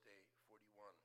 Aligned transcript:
Day 0.00 0.24
41. 0.48 0.96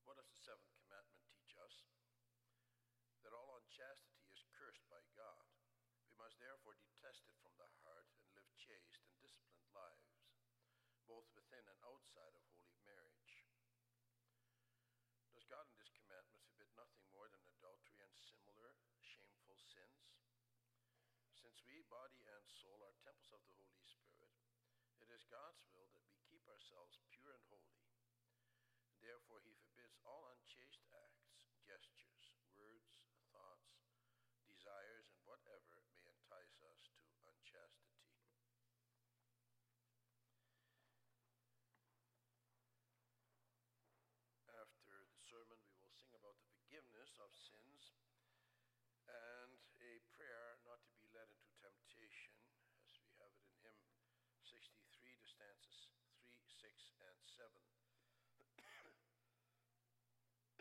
What 0.03 0.19
does 0.19 0.27
the 0.27 0.43
seventh 0.43 0.75
commandment 0.83 1.23
teach 1.31 1.55
us? 1.63 1.87
That 3.23 3.31
all 3.31 3.55
unchastity 3.63 4.27
is 4.27 4.43
cursed 4.51 4.83
by 4.91 4.99
God. 5.15 5.47
We 6.03 6.19
must 6.19 6.41
therefore 6.43 6.75
detest 6.83 7.23
it 7.31 7.37
from 7.39 7.55
the 7.55 7.71
heart 7.87 8.09
and 8.19 8.27
live 8.35 8.51
chaste 8.59 8.99
and 8.99 9.07
disciplined 9.23 9.71
lives, 9.71 10.19
both 11.07 11.29
within 11.37 11.63
and 11.63 11.79
outside 11.87 12.35
of 12.35 12.43
holy 12.51 12.77
marriage. 12.83 13.47
Does 15.37 15.47
God 15.47 15.69
in 15.71 15.77
this 15.79 15.95
commandment 15.95 16.43
forbid 16.43 16.67
nothing 16.75 17.07
more 17.15 17.31
than 17.31 17.47
adultery 17.59 18.03
and 18.03 18.13
similar 18.19 18.75
shameful 18.99 19.55
sins? 19.57 20.11
Since 21.51 21.67
we, 21.67 21.83
body 21.91 22.23
and 22.31 22.47
soul, 22.63 22.79
are 22.79 22.95
temples 23.03 23.35
of 23.35 23.43
the 23.43 23.59
Holy 23.59 23.83
Spirit, 23.83 24.31
it 25.03 25.11
is 25.11 25.27
God's 25.27 25.67
will 25.75 25.91
that 25.91 26.07
we 26.07 26.15
keep 26.31 26.47
ourselves 26.47 27.03
pure 27.11 27.35
and 27.35 27.43
holy. 27.51 27.75
Therefore, 29.03 29.43
he 29.43 29.59
forbids 29.59 29.99
all 30.07 30.31
unchaste 30.31 30.87
acts, 30.95 31.51
gestures, 31.67 32.31
words, 32.55 33.03
thoughts, 33.35 33.83
desires, 34.47 35.11
and 35.11 35.27
whatever 35.27 35.83
may 35.91 36.07
entice 36.07 36.63
us 36.71 36.95
to 37.19 37.27
unchastity. 37.27 38.15
After 44.55 45.03
the 45.03 45.19
sermon, 45.19 45.59
we 45.67 45.75
will 45.83 45.91
sing 45.99 46.15
about 46.15 46.39
the 46.39 46.47
forgiveness 46.63 47.11
of 47.19 47.35
sins 47.35 47.99
and 49.11 49.59
a 49.83 49.99
prayer 50.15 50.61
not 50.63 50.79
to 50.87 50.93
be 50.95 51.09
led 51.11 51.27
into 51.33 51.51
temptation, 51.59 52.37
as 53.19 53.35
we 53.43 53.51
have 53.67 53.75
it 53.75 53.91
in 53.91 54.07
hymn 54.23 54.39
63, 54.39 55.19
the 55.19 55.27
stanzas 55.27 55.91
3, 56.63 56.71
6, 57.41 57.49
7. 57.49 57.57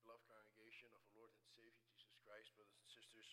Beloved 0.00 0.24
congregation 0.24 0.88
of 0.88 0.96
our 0.96 1.12
Lord 1.12 1.36
and 1.36 1.44
Savior 1.52 1.84
Jesus 1.84 2.16
Christ, 2.24 2.48
brothers 2.56 2.72
and 2.80 2.88
sisters, 2.88 3.28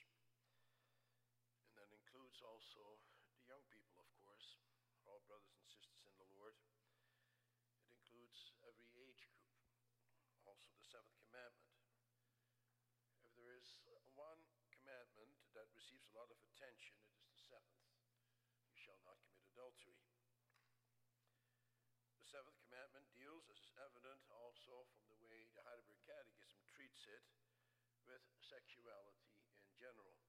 and 1.64 1.80
that 1.80 1.88
includes 1.96 2.44
also 2.44 3.00
the 3.40 3.48
young 3.48 3.64
people, 3.72 4.04
of 4.04 4.12
course, 4.20 4.60
all 5.08 5.24
brothers 5.32 5.56
and 5.56 5.64
sisters 5.72 6.04
in 6.12 6.16
the 6.20 6.28
Lord. 6.36 6.60
It 7.72 7.88
includes 7.88 8.52
every 8.68 8.92
age 9.00 9.32
group, 9.32 9.56
also 10.44 10.76
the 10.76 10.83
seventh 10.94 11.18
commandment. 11.26 11.74
If 13.26 13.34
there 13.34 13.50
is 13.58 13.66
one 14.14 14.46
commandment 14.78 15.34
that 15.58 15.66
receives 15.74 16.06
a 16.06 16.14
lot 16.14 16.30
of 16.30 16.38
attention, 16.54 16.94
it 17.02 17.18
is 17.18 17.26
the 17.34 17.42
seventh. 17.50 17.82
You 18.70 18.78
shall 18.78 19.02
not 19.02 19.18
commit 19.26 19.42
adultery. 19.58 19.98
The 22.22 22.30
seventh 22.30 22.62
commandment 22.70 23.10
deals, 23.18 23.42
as 23.50 23.58
is 23.58 23.74
evident 23.82 24.22
also 24.30 24.86
from 24.94 25.10
the 25.10 25.18
way 25.18 25.50
the 25.58 25.66
Heidelberg 25.66 25.98
Catechism 26.06 26.62
treats 26.70 27.10
it, 27.10 27.26
with 28.06 28.22
sexuality 28.46 29.34
in 29.66 29.74
general. 29.74 30.22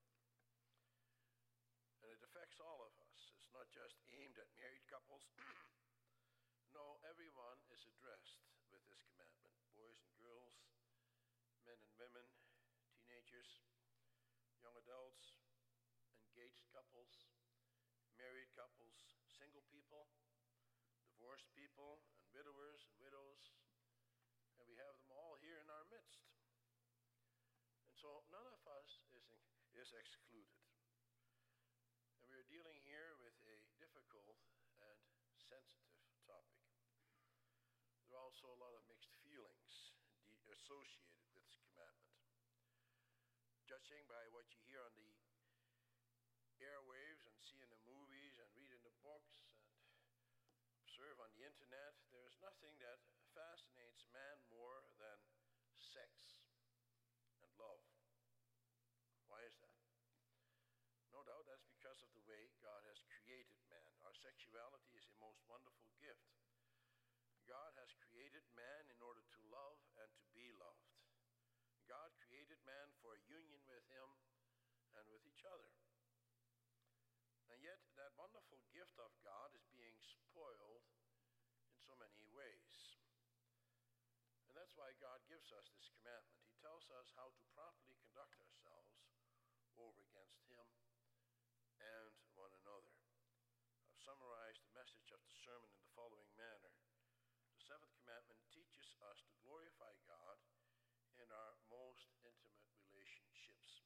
And 2.00 2.08
it 2.08 2.24
affects 2.24 2.56
all 2.56 2.80
of 2.88 2.94
us. 3.04 3.36
It's 3.36 3.52
not 3.52 3.68
just 3.68 4.00
aimed 4.16 4.40
at 4.40 4.48
married 4.56 4.88
couples. 4.88 5.28
no, 6.72 6.96
everyone 7.04 7.60
is 7.68 7.84
addressed 7.84 8.40
with 8.72 8.80
this 8.88 9.04
commandment 9.12 9.54
boys 9.74 9.98
and 10.06 10.14
girls, 10.22 10.54
men 11.66 11.74
and 11.74 11.94
women, 11.98 12.26
teenagers, 12.94 13.58
young 14.62 14.73
adults, 14.84 15.40
engaged 16.28 16.68
couples, 16.68 17.32
married 18.20 18.52
couples, 18.52 19.16
single 19.32 19.64
people 19.72 20.04
divorced 21.24 21.48
people 21.56 22.04
and 22.20 22.28
widowers 22.36 22.84
and 22.84 22.92
widows, 23.00 23.56
and 24.60 24.68
we 24.68 24.76
have 24.76 24.92
them 25.00 25.08
all 25.08 25.40
here 25.40 25.56
in 25.56 25.68
our 25.72 25.88
midst. 25.88 26.20
And 27.88 27.96
so 27.96 28.28
none 28.28 28.44
of 28.44 28.60
us 28.68 29.00
is, 29.16 29.24
is 29.72 29.88
excluded. 29.96 30.60
And 32.20 32.28
we 32.28 32.36
are 32.36 32.52
dealing 32.52 32.76
here 32.84 33.16
with 33.24 33.32
a 33.48 33.56
difficult 33.80 34.36
and 34.84 35.00
sensitive 35.48 35.96
topic. 36.28 36.60
There 38.12 38.20
are 38.20 38.24
also 38.28 38.52
a 38.52 38.60
lot 38.60 38.76
of 38.76 38.84
mixed 38.84 39.16
feelings 39.24 39.96
associated. 40.44 41.13
Judging 43.74 44.06
by 44.06 44.22
what 44.30 44.46
you 44.54 44.62
hear 44.70 44.78
on 44.86 44.94
the 44.94 45.10
airwaves 46.62 47.26
and 47.26 47.34
see 47.42 47.58
in 47.58 47.66
the 47.66 47.82
movies 47.82 48.38
and 48.38 48.46
read 48.54 48.70
in 48.70 48.78
the 48.86 48.94
books 49.02 49.42
and 49.50 50.78
observe 50.78 51.18
on 51.18 51.26
the 51.34 51.42
internet, 51.42 51.98
there's 52.14 52.38
nothing 52.38 52.70
that 52.78 53.02
fascinates 53.34 54.06
man 54.14 54.38
more 54.46 54.78
than 55.02 55.18
sex 55.74 56.46
and 57.42 57.50
love. 57.58 57.82
Why 59.26 59.42
is 59.42 59.58
that? 59.58 59.74
No 61.10 61.26
doubt 61.26 61.42
that's 61.50 61.66
because 61.66 61.98
of 61.98 62.14
the 62.14 62.22
way 62.30 62.54
God 62.62 62.86
has 62.86 63.02
created 63.10 63.58
man. 63.66 63.90
Our 64.06 64.14
sexuality 64.14 64.94
is 64.94 65.10
a 65.10 65.18
most 65.18 65.42
wonderful 65.50 65.90
gift. 65.98 66.30
God 67.50 67.74
has 67.82 67.90
created 67.98 68.46
man 68.54 68.86
in 68.86 69.02
order 69.02 69.26
to 69.34 69.50
love 69.50 69.82
and 69.98 70.14
to 70.14 70.24
be 70.30 70.54
loved. 70.62 70.94
God 71.84 72.16
created 72.16 72.56
man 72.64 72.88
for 73.04 73.12
a 73.12 73.24
union 73.28 73.60
with 73.68 73.84
him 73.92 74.08
and 74.96 75.04
with 75.12 75.20
each 75.28 75.44
other. 75.44 75.68
And 77.52 77.60
yet, 77.60 77.76
that 78.00 78.16
wonderful 78.16 78.64
gift 78.72 78.96
of 78.96 79.12
God 79.20 79.52
is 79.52 79.68
being 79.76 80.00
spoiled 80.00 80.88
in 81.68 81.76
so 81.84 81.92
many 82.00 82.24
ways. 82.32 82.96
And 84.48 84.56
that's 84.56 84.72
why 84.80 84.96
God 84.96 85.20
gives 85.44 85.60
us 85.60 85.76
this 85.76 85.92
commandment. 86.00 86.40
He 86.48 86.56
tells 86.64 86.88
us 86.88 87.12
how 87.20 87.28
to 87.28 87.44
properly 87.52 88.00
conduct 88.00 88.32
ourselves 88.40 88.96
over 89.76 90.00
against 90.08 90.40
Him 90.48 90.64
and 91.76 92.16
one 92.32 92.48
another. 92.64 92.96
I've 93.84 94.00
summarized 94.00 94.64
the 94.64 94.72
message 94.72 95.12
of 95.12 95.20
the 95.20 95.36
sermon 95.44 95.68
in 95.68 95.84
the 95.84 95.92
following 95.92 96.32
manner. 96.32 96.72
The 97.52 97.60
seventh 97.60 97.92
commandment 97.92 98.40
teaches 98.56 98.96
us 99.04 99.20
to 99.28 99.36
glorify 99.44 99.92
God 100.08 100.40
in 101.20 101.28
our 101.28 101.60
most 101.68 102.08
intimate 102.24 102.64
relationships. 102.80 103.84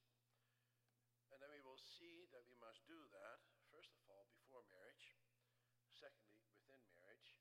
And 1.34 1.42
then 1.42 1.50
we 1.50 1.66
will 1.66 1.82
see 1.98 2.30
that 2.30 2.46
we 2.46 2.54
must 2.62 2.86
do 2.86 3.02
that, 3.10 3.42
first 3.74 3.90
of 3.98 4.06
all, 4.06 4.30
before 4.30 4.62
marriage, 4.70 5.10
secondly, 5.90 6.38
within 6.54 6.78
marriage, 6.94 7.34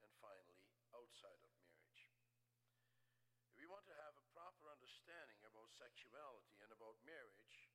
and 0.00 0.08
finally, 0.24 0.64
outside 0.96 1.44
of 1.44 1.52
marriage. 1.60 1.68
If 3.48 3.66
we 3.66 3.74
want 3.74 3.88
to 3.90 3.96
have 3.96 4.14
a 4.14 4.28
proper 4.36 4.70
understanding 4.70 5.42
about 5.42 5.67
sexuality 5.78 6.58
and 6.60 6.74
about 6.74 6.98
marriage, 7.06 7.70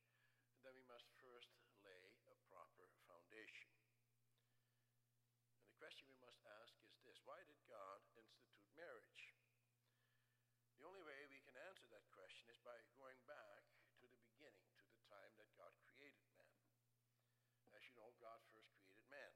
then 0.60 0.76
we 0.76 0.84
must 0.84 1.08
first 1.24 1.56
lay 1.80 2.04
a 2.28 2.36
proper 2.52 2.92
foundation. 3.08 3.72
And 5.56 5.64
the 5.64 5.80
question 5.80 6.06
we 6.12 6.20
must 6.20 6.44
ask 6.60 6.76
is 6.84 6.92
this 7.00 7.18
Why 7.24 7.40
did 7.48 7.58
God 7.64 8.04
institute 8.12 8.68
marriage? 8.76 9.34
The 10.84 10.92
only 10.92 11.08
way 11.08 11.24
we 11.32 11.40
can 11.40 11.56
answer 11.64 11.88
that 11.96 12.04
question 12.12 12.44
is 12.52 12.60
by 12.60 12.76
going 13.00 13.16
back 13.24 13.64
to 14.02 14.04
the 14.04 14.20
beginning, 14.20 14.68
to 14.76 14.84
the 14.84 15.00
time 15.08 15.32
that 15.40 15.48
God 15.56 15.72
created 15.80 16.28
man. 16.36 16.60
As 17.72 17.88
you 17.88 17.96
know, 17.96 18.12
God 18.20 18.44
first 18.52 18.68
created 18.76 19.00
man. 19.08 19.32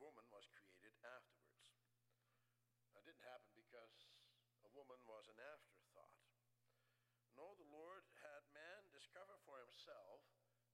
Woman 0.00 0.24
was 0.32 0.48
created 0.56 0.96
afterwards. 1.04 1.68
That 2.96 3.04
didn't 3.04 3.28
happen 3.28 3.52
because 3.52 4.08
a 4.64 4.72
woman 4.72 5.04
was 5.04 5.28
an 5.28 5.36
afterthought. 5.36 6.16
No, 7.36 7.52
the 7.60 7.68
Lord 7.68 8.08
had 8.24 8.40
man 8.56 8.88
discover 8.96 9.36
for 9.44 9.60
himself 9.60 10.24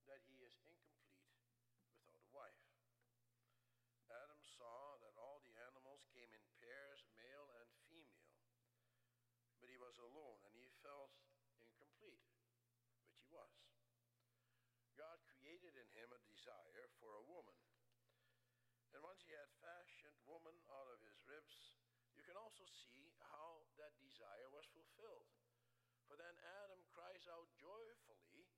that 0.07 0.23
he 0.31 0.39
is 0.39 0.55
incomplete 0.63 1.35
without 1.99 2.15
a 2.15 2.31
wife. 2.31 2.71
Adam 4.23 4.39
saw 4.55 5.03
that 5.03 5.19
all 5.19 5.43
the 5.43 5.57
animals 5.67 6.07
came 6.15 6.31
in 6.31 6.47
pairs, 6.63 7.03
male 7.19 7.51
and 7.59 7.75
female 7.91 8.37
but 9.67 9.75
he 9.75 9.83
was 9.83 9.99
alone 9.99 10.39
and 10.47 10.55
he 10.55 10.71
felt 10.79 11.11
incomplete, 11.59 12.23
which 13.03 13.19
he 13.19 13.27
was. 13.35 13.51
God 14.95 15.19
created 15.27 15.75
in 15.75 15.89
him 15.91 16.15
a 16.15 16.23
desire 16.23 16.87
for 17.03 17.19
a 17.19 17.27
woman. 17.27 17.59
And 18.95 19.03
once 19.03 19.27
he 19.27 19.35
had 19.35 19.51
fashioned 19.59 20.23
woman 20.23 20.55
out 20.71 20.87
of 20.87 21.03
his 21.03 21.19
ribs, 21.27 21.75
you 22.15 22.23
can 22.23 22.39
also 22.39 22.63
see 22.71 23.11
how 23.35 23.67
that 23.75 23.99
desire 23.99 24.47
was 24.55 24.71
fulfilled. 24.71 25.35
For 26.17 26.25
then 26.25 26.41
Adam 26.65 26.81
cries 26.97 27.29
out 27.29 27.45
joyfully, 27.61 28.49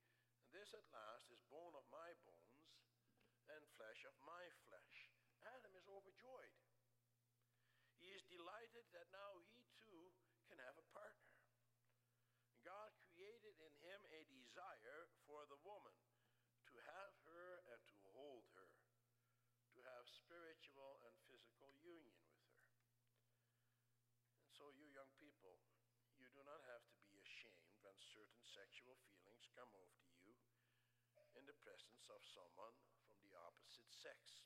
This 0.55 0.71
at 0.71 0.87
last 0.95 1.27
is 1.27 1.43
bone 1.51 1.75
of 1.75 1.83
my 1.91 2.15
bones 2.23 2.71
and 3.51 3.59
flesh 3.75 3.99
of 4.07 4.15
my 4.23 4.47
flesh. 4.63 5.11
Adam 5.43 5.75
is 5.75 5.83
overjoyed. 5.91 6.55
He 7.99 8.15
is 8.15 8.23
delighted 8.31 8.87
that 8.95 9.11
now 9.11 9.43
he 9.51 9.67
too 9.75 10.15
can 10.47 10.55
have 10.63 10.79
a 10.79 10.87
partner. 10.95 11.35
God 12.63 12.95
created 13.11 13.59
in 13.59 13.75
him 13.83 14.07
a 14.07 14.23
desire 14.31 15.11
for 15.27 15.43
the 15.51 15.59
woman 15.59 15.99
to 16.71 16.79
have 16.79 17.11
her 17.27 17.59
and 17.75 17.83
to 17.91 17.99
hold 18.15 18.47
her, 18.55 18.71
to 19.75 19.79
have 19.83 20.07
spiritual 20.07 20.95
and 21.03 21.15
physical 21.27 21.75
union 21.83 22.23
with 22.23 22.39
her. 22.39 22.55
And 24.47 24.47
so, 24.47 24.71
you 24.79 24.87
young 24.95 25.11
people, 25.19 25.59
you 26.19 26.27
do 26.35 26.43
not 26.43 26.59
have 26.67 26.83
to 26.91 26.99
be 27.07 27.15
ashamed 27.15 27.79
when 27.79 27.95
certain 28.19 28.43
sexual 28.51 28.99
feelings 29.07 29.47
come 29.55 29.71
over 29.79 29.95
to 30.03 30.15
you 30.27 30.35
in 31.39 31.47
the 31.47 31.55
presence 31.63 32.11
of 32.11 32.19
someone 32.35 32.75
from 33.07 33.15
the 33.23 33.31
opposite 33.47 33.87
sex. 33.95 34.43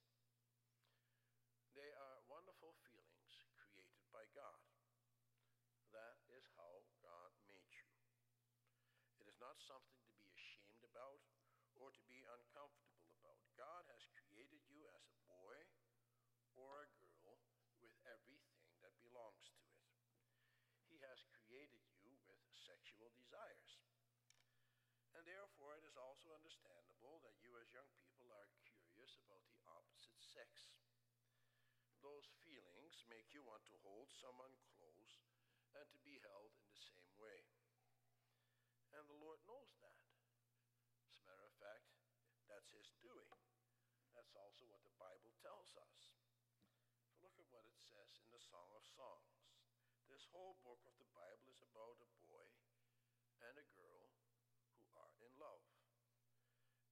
They 1.73 1.89
are 1.89 2.29
wonderful 2.29 2.77
feelings 2.85 3.33
created 3.57 4.05
by 4.13 4.29
God. 4.37 4.61
That 5.89 6.21
is 6.37 6.45
how 6.53 6.85
God 7.01 7.33
made 7.49 7.65
you. 7.73 7.89
It 9.17 9.25
is 9.25 9.41
not 9.41 9.57
something 9.57 10.05
to 10.05 10.13
be 10.21 10.29
ashamed 10.37 10.85
about 10.85 11.25
or 11.73 11.89
to 11.89 12.03
be 12.05 12.21
uncomfortable 12.29 13.09
about. 13.17 13.41
God 13.57 13.89
has 13.89 14.05
created 14.21 14.61
you 14.69 14.85
as 14.93 15.01
a 15.09 15.17
boy 15.25 15.57
or 16.53 16.85
a 16.85 17.09
girl 17.25 17.41
with 17.81 17.97
everything 18.05 18.69
that 18.85 18.93
belongs 19.01 19.49
to 19.57 19.65
it. 19.65 19.81
He 20.93 21.01
has 21.01 21.25
created 21.33 21.81
you 21.97 22.13
with 22.29 22.37
sexual 22.63 23.11
desires. 23.17 23.81
And 25.13 25.21
therefore, 25.29 25.77
it 25.77 25.85
is 25.85 25.93
also 25.93 26.33
understandable 26.33 27.21
that 27.21 27.37
you, 27.45 27.53
as 27.53 27.61
young 27.73 27.89
people, 27.97 28.29
are 28.29 28.53
curious 28.61 29.17
about 29.25 29.41
the 29.49 29.57
opposite 29.65 30.21
sex. 30.21 30.69
Those 32.05 32.29
feelings 32.45 33.01
make 33.09 33.33
you 33.33 33.41
want 33.41 33.65
to 33.65 33.81
hold 33.81 34.13
someone 34.13 34.53
close 34.77 35.25
and 35.73 35.89
to 35.89 35.99
be 36.05 36.21
held 36.21 36.53
in 36.53 36.69
the 36.69 36.77
same 36.77 37.09
way. 37.17 37.49
And 38.93 39.09
the 39.09 39.17
Lord 39.17 39.41
knows 39.49 39.73
that. 39.81 39.97
As 41.09 41.17
a 41.17 41.25
matter 41.25 41.49
of 41.49 41.55
fact, 41.57 41.89
that's 42.45 42.69
His 42.69 42.93
doing. 43.01 43.33
That's 44.13 44.37
also 44.37 44.69
what 44.69 44.85
the 44.85 44.93
Bible 45.01 45.33
tells 45.41 45.73
us. 45.73 46.13
So 47.09 47.17
look 47.25 47.33
at 47.41 47.49
what 47.49 47.65
it 47.65 47.81
says 47.81 48.21
in 48.21 48.29
the 48.29 48.43
Song 48.53 48.69
of 48.77 48.85
Songs. 48.85 49.33
This 50.05 50.29
whole 50.29 50.61
book 50.61 50.85
of 50.85 50.93
the 51.01 51.09
Bible 51.09 51.49
is 51.49 51.65
about 51.65 51.97
a 51.97 52.09
boy 52.21 52.53
and 53.49 53.57
a 53.57 53.65
girl 53.73 54.13
who 54.77 54.85
are 54.93 55.15
in 55.25 55.33
love 55.41 55.65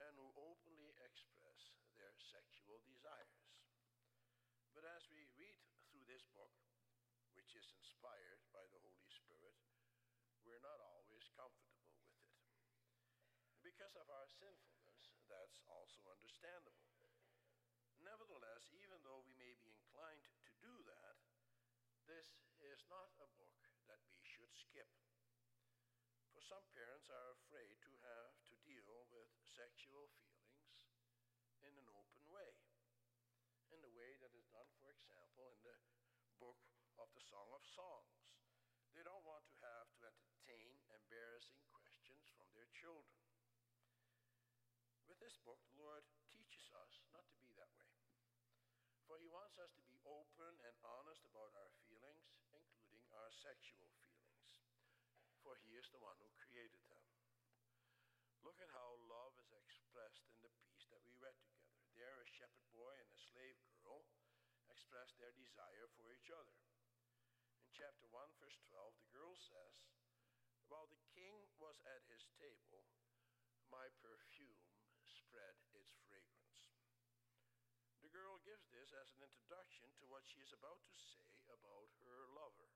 and 0.01 0.18
who 0.18 0.34
openly 0.34 0.98
express 0.98 1.77
their 1.94 2.13
sexual 2.18 2.81
desires. 2.89 3.45
But 4.74 4.88
as 4.89 5.06
we 5.13 5.30
read 5.38 5.62
through 5.86 6.01
this 6.10 6.25
book, 6.34 6.54
which 7.38 7.54
is 7.54 7.69
inspired 8.01 8.42
by 8.50 8.65
the 8.74 8.81
Holy 8.81 9.13
Spirit, 9.13 9.53
we're 10.42 10.65
not 10.65 10.81
always 10.81 11.21
comfortable 11.38 11.86
with 11.86 12.01
it. 12.01 12.18
Because 13.62 13.94
of 13.94 14.09
our 14.09 14.25
sinfulness, 14.42 15.21
that's 15.30 15.62
also 15.69 16.01
understandable. 16.09 16.89
Nevertheless, 18.01 18.65
even 18.74 18.98
though 19.06 19.21
we 19.21 19.38
may 19.38 19.53
be 19.62 19.69
inclined 19.69 20.25
to 20.42 20.50
do 20.65 20.74
that, 20.89 21.21
this 22.09 22.42
is 22.74 22.81
not 22.89 23.13
a 23.21 23.30
book 23.38 23.69
that 23.86 24.01
we 24.09 24.18
should 24.25 24.50
skip. 24.57 24.89
For 26.33 26.42
some 26.42 26.65
parents 26.74 27.06
are 27.13 27.38
afraid 27.38 27.77
to 27.86 27.94
have 28.01 28.33
to 28.50 28.57
deal 28.65 29.06
with 29.13 29.30
sexual 29.45 30.09
feelings 30.25 30.89
in 31.62 31.69
an 31.77 31.86
open 31.94 32.25
way 32.33 32.65
in 33.69 33.77
the 33.86 33.94
way 33.94 34.18
that 34.25 34.33
is 34.33 34.50
done, 34.50 34.68
for 34.81 34.89
example, 34.89 35.53
in 35.69 35.77
the 36.25 36.33
book 36.42 36.57
Song 37.31 37.48
of 37.56 37.63
Songs. 37.63 38.36
They 38.92 39.07
don't 39.07 39.24
want 39.24 39.48
to 39.48 39.56
have 39.63 39.88
to 39.95 40.04
entertain 40.04 40.75
embarrassing 40.92 41.63
questions 41.72 42.28
from 42.36 42.51
their 42.51 42.68
children. 42.75 43.24
With 45.07 45.16
this 45.24 45.39
book, 45.48 45.63
the 45.63 45.80
Lord 45.80 46.04
teaches 46.28 46.68
us 46.75 47.00
not 47.16 47.24
to 47.31 47.39
be 47.39 47.56
that 47.56 47.72
way. 47.80 47.88
For 49.07 49.16
He 49.16 49.31
wants 49.31 49.56
us 49.63 49.72
to 49.80 49.83
be 49.88 49.95
open 50.04 50.60
and 50.60 50.75
honest 50.83 51.24
about 51.24 51.56
our 51.56 51.72
feelings, 51.88 52.36
including 52.51 53.07
our 53.16 53.31
sexual 53.31 53.88
feelings. 54.04 54.51
For 55.39 55.56
He 55.63 55.80
is 55.80 55.88
the 55.95 56.04
one 56.04 56.19
who 56.19 56.27
created 56.36 56.84
them. 56.92 57.07
Look 58.44 58.60
at 58.60 58.75
how 58.75 59.00
love 59.07 59.39
is 59.39 59.56
expressed 59.56 60.27
in 60.36 60.36
the 60.44 60.51
piece 60.68 60.84
that 60.92 61.00
we 61.07 61.16
read 61.16 61.39
together 61.39 61.80
there 61.95 62.18
a 62.19 62.27
shepherd 62.27 62.68
boy 62.75 62.92
and 62.92 63.07
a 63.13 63.19
slave 63.31 63.56
girl 63.80 64.04
express 64.68 65.13
their 65.22 65.31
desire 65.38 65.88
for 65.95 66.10
each 66.12 66.34
other. 66.34 66.71
Chapter 67.81 68.06
1, 68.13 68.38
verse 68.38 68.62
12, 68.69 68.94
the 69.01 69.10
girl 69.10 69.33
says, 69.42 69.74
While 70.69 70.86
the 70.86 71.01
king 71.18 71.33
was 71.57 71.81
at 71.81 72.06
his 72.06 72.30
table, 72.38 72.86
my 73.74 73.89
perfume 74.06 74.69
spread 75.01 75.57
its 75.74 75.89
fragrance. 76.06 76.78
The 78.06 78.13
girl 78.13 78.38
gives 78.45 78.69
this 78.69 78.94
as 78.94 79.10
an 79.18 79.25
introduction 79.25 79.89
to 79.98 80.06
what 80.06 80.30
she 80.30 80.45
is 80.45 80.54
about 80.54 80.78
to 80.86 80.94
say 80.94 81.25
about 81.50 81.89
her 82.06 82.30
lover. 82.38 82.69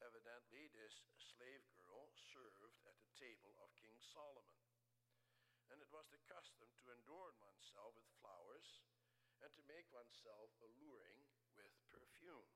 Evidently, 0.00 0.72
this 0.72 0.96
slave 1.36 1.60
girl 1.76 2.16
served 2.32 2.80
at 2.88 2.96
the 2.96 3.12
table 3.20 3.60
of 3.60 3.76
King 3.76 4.00
Solomon 4.00 4.56
and 5.68 5.84
it 5.84 5.92
was 5.92 6.08
the 6.08 6.24
custom 6.24 6.72
to 6.80 6.96
adorn 6.96 7.36
oneself 7.44 7.92
with 7.92 8.08
flowers 8.24 8.80
and 9.44 9.52
to 9.52 9.68
make 9.68 9.84
oneself 9.92 10.48
alluring 10.64 11.20
with 11.52 11.76
perfume. 11.92 12.55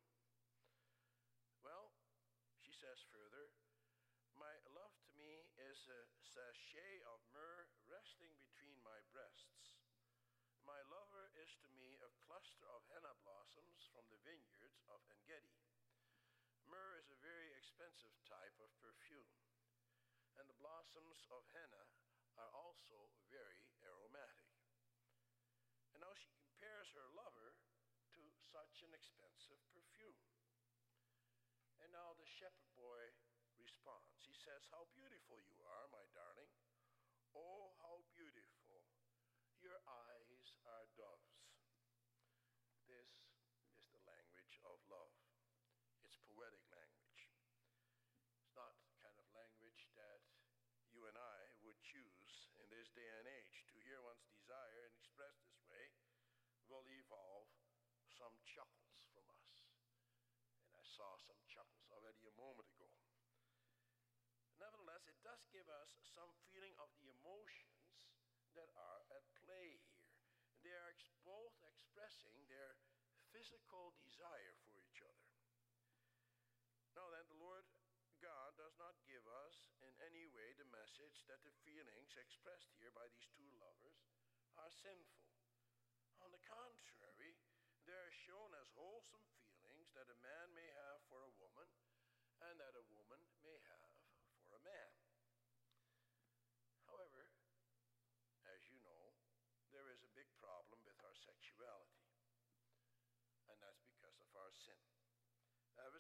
Says 2.81 3.05
further, 3.13 3.53
my 4.41 4.57
love 4.73 4.97
to 5.05 5.13
me 5.13 5.45
is 5.69 5.85
a 5.93 6.01
sachet 6.25 7.05
of 7.13 7.21
myrrh 7.29 7.69
resting 7.85 8.33
between 8.41 8.81
my 8.81 8.97
breasts. 9.13 9.77
My 10.65 10.81
lover 10.89 11.29
is 11.37 11.53
to 11.61 11.69
me 11.77 12.01
a 12.01 12.09
cluster 12.25 12.65
of 12.73 12.81
henna 12.89 13.13
blossoms 13.21 13.85
from 13.93 14.09
the 14.09 14.17
vineyards 14.25 14.81
of 14.89 15.05
Engedi. 15.13 15.61
Myrrh 16.73 16.97
is 16.97 17.13
a 17.13 17.21
very 17.21 17.53
expensive 17.53 18.17
type 18.25 18.57
of 18.65 18.73
perfume, 18.81 19.29
and 20.41 20.49
the 20.49 20.57
blossoms 20.57 21.29
of 21.29 21.45
henna 21.53 21.85
are 22.41 22.53
also 22.57 23.13
very 23.29 23.77
aromatic. 23.85 24.49
And 25.93 26.01
now 26.01 26.17
she 26.17 26.33
compares 26.33 26.89
her 26.97 27.13
lover 27.13 27.61
to 28.17 28.25
such 28.49 28.81
an 28.81 28.97
expensive 28.97 29.61
perfume. 29.69 30.17
And 31.81 31.93
now 31.97 32.13
the 32.17 32.29
shepherd 32.29 32.70
He 34.31 34.35
says, 34.35 34.63
How 34.71 34.87
beautiful 34.95 35.39
you 35.43 35.59
are, 35.63 35.87
my 35.95 36.03
darling. 36.15 36.51
Oh, 37.35 37.75
how 37.83 38.03
beautiful. 38.15 38.83
Your 39.63 39.79
eyes 39.87 40.55
are 40.67 40.87
doves. 40.99 41.35
This 42.91 43.11
is 43.75 43.87
the 43.95 44.03
language 44.07 44.59
of 44.67 44.79
love. 44.91 45.15
It's 46.03 46.19
poetic 46.27 46.63
language. 46.71 47.31
It's 48.43 48.55
not 48.59 48.75
the 48.87 48.95
kind 48.99 49.15
of 49.19 49.27
language 49.35 49.87
that 49.95 50.23
you 50.91 51.07
and 51.07 51.15
I 51.15 51.41
would 51.63 51.79
choose 51.83 52.51
in 52.59 52.67
this 52.75 52.91
day 52.95 53.07
and 53.23 53.27
age 53.31 53.67
to 53.71 53.79
hear 53.87 54.03
one's 54.03 54.27
desire 54.35 54.91
and 54.91 54.95
express 54.99 55.39
this 55.47 55.63
way 55.71 55.91
will 56.67 56.87
evolve 56.87 57.51
some 58.07 58.35
chuckles 58.47 59.11
from 59.15 59.27
us. 59.31 59.47
And 60.67 60.75
I 60.75 60.87
saw 60.87 61.19
some 61.23 61.39
chuckles 61.47 61.87
already 61.95 62.27
a 62.27 62.35
moment 62.35 62.67
ago. 62.75 62.91
Does 65.21 65.45
give 65.53 65.69
us 65.69 65.91
some 66.17 66.33
feeling 66.49 66.73
of 66.81 66.89
the 66.97 67.13
emotions 67.13 68.09
that 68.57 68.71
are 68.75 69.03
at 69.15 69.25
play 69.45 69.79
here. 69.85 70.09
They 70.65 70.75
are 70.75 70.91
ex- 70.93 71.13
both 71.25 71.55
expressing 71.65 72.37
their 72.49 72.77
physical 73.31 73.95
desire 74.01 74.57
for 74.67 74.75
each 74.81 75.01
other. 75.05 75.31
Now 76.97 77.07
then, 77.15 77.29
the 77.31 77.39
Lord 77.39 77.65
God 78.21 78.53
does 78.61 78.77
not 78.77 79.01
give 79.09 79.25
us 79.49 79.73
in 79.81 79.93
any 80.05 80.29
way 80.29 80.53
the 80.53 80.69
message 80.69 81.25
that 81.25 81.41
the 81.41 81.57
feelings 81.65 82.13
expressed 82.21 82.77
here 82.77 82.93
by 82.93 83.09
these 83.09 83.25
two 83.33 83.49
lovers 83.57 83.97
are 84.61 84.69
sinful. 84.69 85.25
On 86.21 86.29
the 86.29 86.45
contrary, 86.45 87.41
they 87.89 87.97
are 87.97 88.13
shown 88.29 88.53
as 88.61 88.69
wholesome 88.77 89.25
feelings 89.49 89.89
that 89.97 90.13
a 90.13 90.19
man 90.21 90.53
may 90.53 90.69
have 90.69 91.01
for 91.09 91.25
a 91.25 91.33
woman 91.41 91.71
and 92.45 92.61
that 92.61 92.77
a 92.77 92.85
woman 92.93 93.25
may 93.41 93.57
have 93.73 93.97
for 94.45 94.61
a 94.61 94.65
man. 94.69 94.93
However, 96.85 97.25
as 98.53 98.61
you 98.69 98.77
know, 98.85 99.17
there 99.73 99.89
is 99.97 100.05
a 100.05 100.13
big 100.13 100.29
problem 100.37 100.77
with 100.85 101.01
our 101.09 101.17
sexuality. 101.25 102.01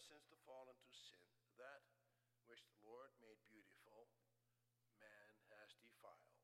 Since 0.00 0.25
the 0.33 0.40
fall 0.49 0.73
into 0.73 0.88
sin, 0.97 1.21
that 1.61 1.85
which 2.49 2.64
the 2.64 2.80
Lord 2.83 3.12
made 3.21 3.38
beautiful, 3.52 4.09
man 4.97 5.35
has 5.52 5.76
defiled. 5.85 6.40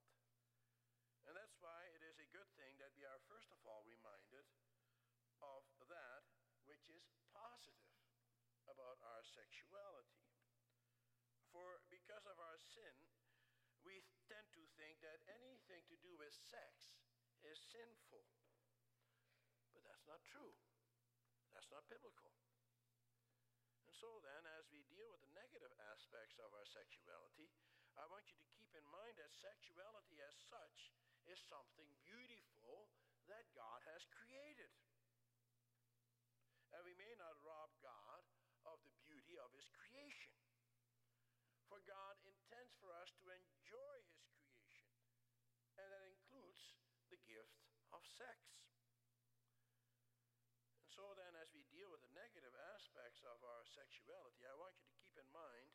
And 1.27 1.35
that's 1.35 1.59
why 1.59 1.89
it 1.97 2.03
is 2.07 2.21
a 2.21 2.31
good 2.31 2.47
thing 2.55 2.79
that 2.79 2.95
we 2.95 3.03
are 3.03 3.19
first 3.27 3.51
of 3.51 3.59
all 3.67 3.83
reminded 3.89 4.47
of 5.43 5.65
that 5.91 6.25
which 6.69 6.87
is 6.93 7.09
positive 7.33 7.99
about 8.71 9.01
our 9.03 9.23
sexuality. 9.25 10.23
For 11.51 11.81
because 11.89 12.29
of 12.29 12.37
our 12.37 12.61
sin, 12.61 12.95
we 13.83 14.05
tend 14.29 14.47
to 14.53 14.63
think 14.77 15.01
that 15.01 15.25
anything 15.41 15.83
to 15.89 15.97
do 16.05 16.13
with 16.21 16.35
sex 16.35 17.01
is 17.43 17.59
sinful. 17.73 18.27
But 19.73 19.83
that's 19.89 20.05
not 20.05 20.21
true. 20.29 20.55
That's 21.57 21.71
not 21.73 21.89
biblical. 21.89 22.36
So 23.97 24.21
then, 24.21 24.45
as 24.61 24.69
we 24.69 24.85
deal 24.93 25.09
with 25.09 25.25
the 25.25 25.33
negative 25.33 25.73
aspects 25.89 26.37
of 26.37 26.53
our 26.53 26.69
sexuality, 26.69 27.49
I 27.97 28.05
want 28.13 28.29
you 28.29 28.37
to 28.37 28.53
keep 28.53 28.69
in 28.77 28.85
mind 28.93 29.17
that 29.17 29.33
sexuality 29.33 30.21
as 30.21 30.37
such 30.53 30.93
is 31.25 31.41
something 31.49 31.89
beautiful 32.05 32.93
that 33.33 33.49
God 33.57 33.81
has 33.89 34.05
created. 34.13 34.69
And 36.77 36.85
we 36.85 36.93
may 37.01 37.15
not 37.17 37.41
rob 37.41 37.73
God 37.81 38.21
of 38.69 38.79
the 38.85 38.95
beauty 39.01 39.41
of 39.41 39.49
his 39.57 39.67
creation. 39.73 40.37
For 41.67 41.81
God 41.89 42.15
intends 42.23 42.77
for 42.79 42.93
us 42.95 43.11
to 43.23 43.33
enjoy 43.33 43.97
his 44.07 44.29
creation, 44.39 44.93
and 45.81 45.89
that 45.91 46.05
includes 46.07 46.79
the 47.11 47.19
gift 47.27 47.59
of 47.91 48.05
sex. 48.07 48.39
And 50.79 50.87
so 50.87 51.11
then, 51.19 51.35
as 51.43 51.51
we 51.51 51.67
deal 51.75 51.91
with 51.91 52.07
the 52.07 52.15
negative 52.15 52.55
aspects 52.77 53.27
of 53.27 53.43
our 53.43 53.67
sexuality, 53.67 54.47
I 54.47 54.55
want 54.55 54.79
you 54.79 54.87
to 54.87 54.99
keep 55.03 55.17
in 55.19 55.27
mind 55.35 55.71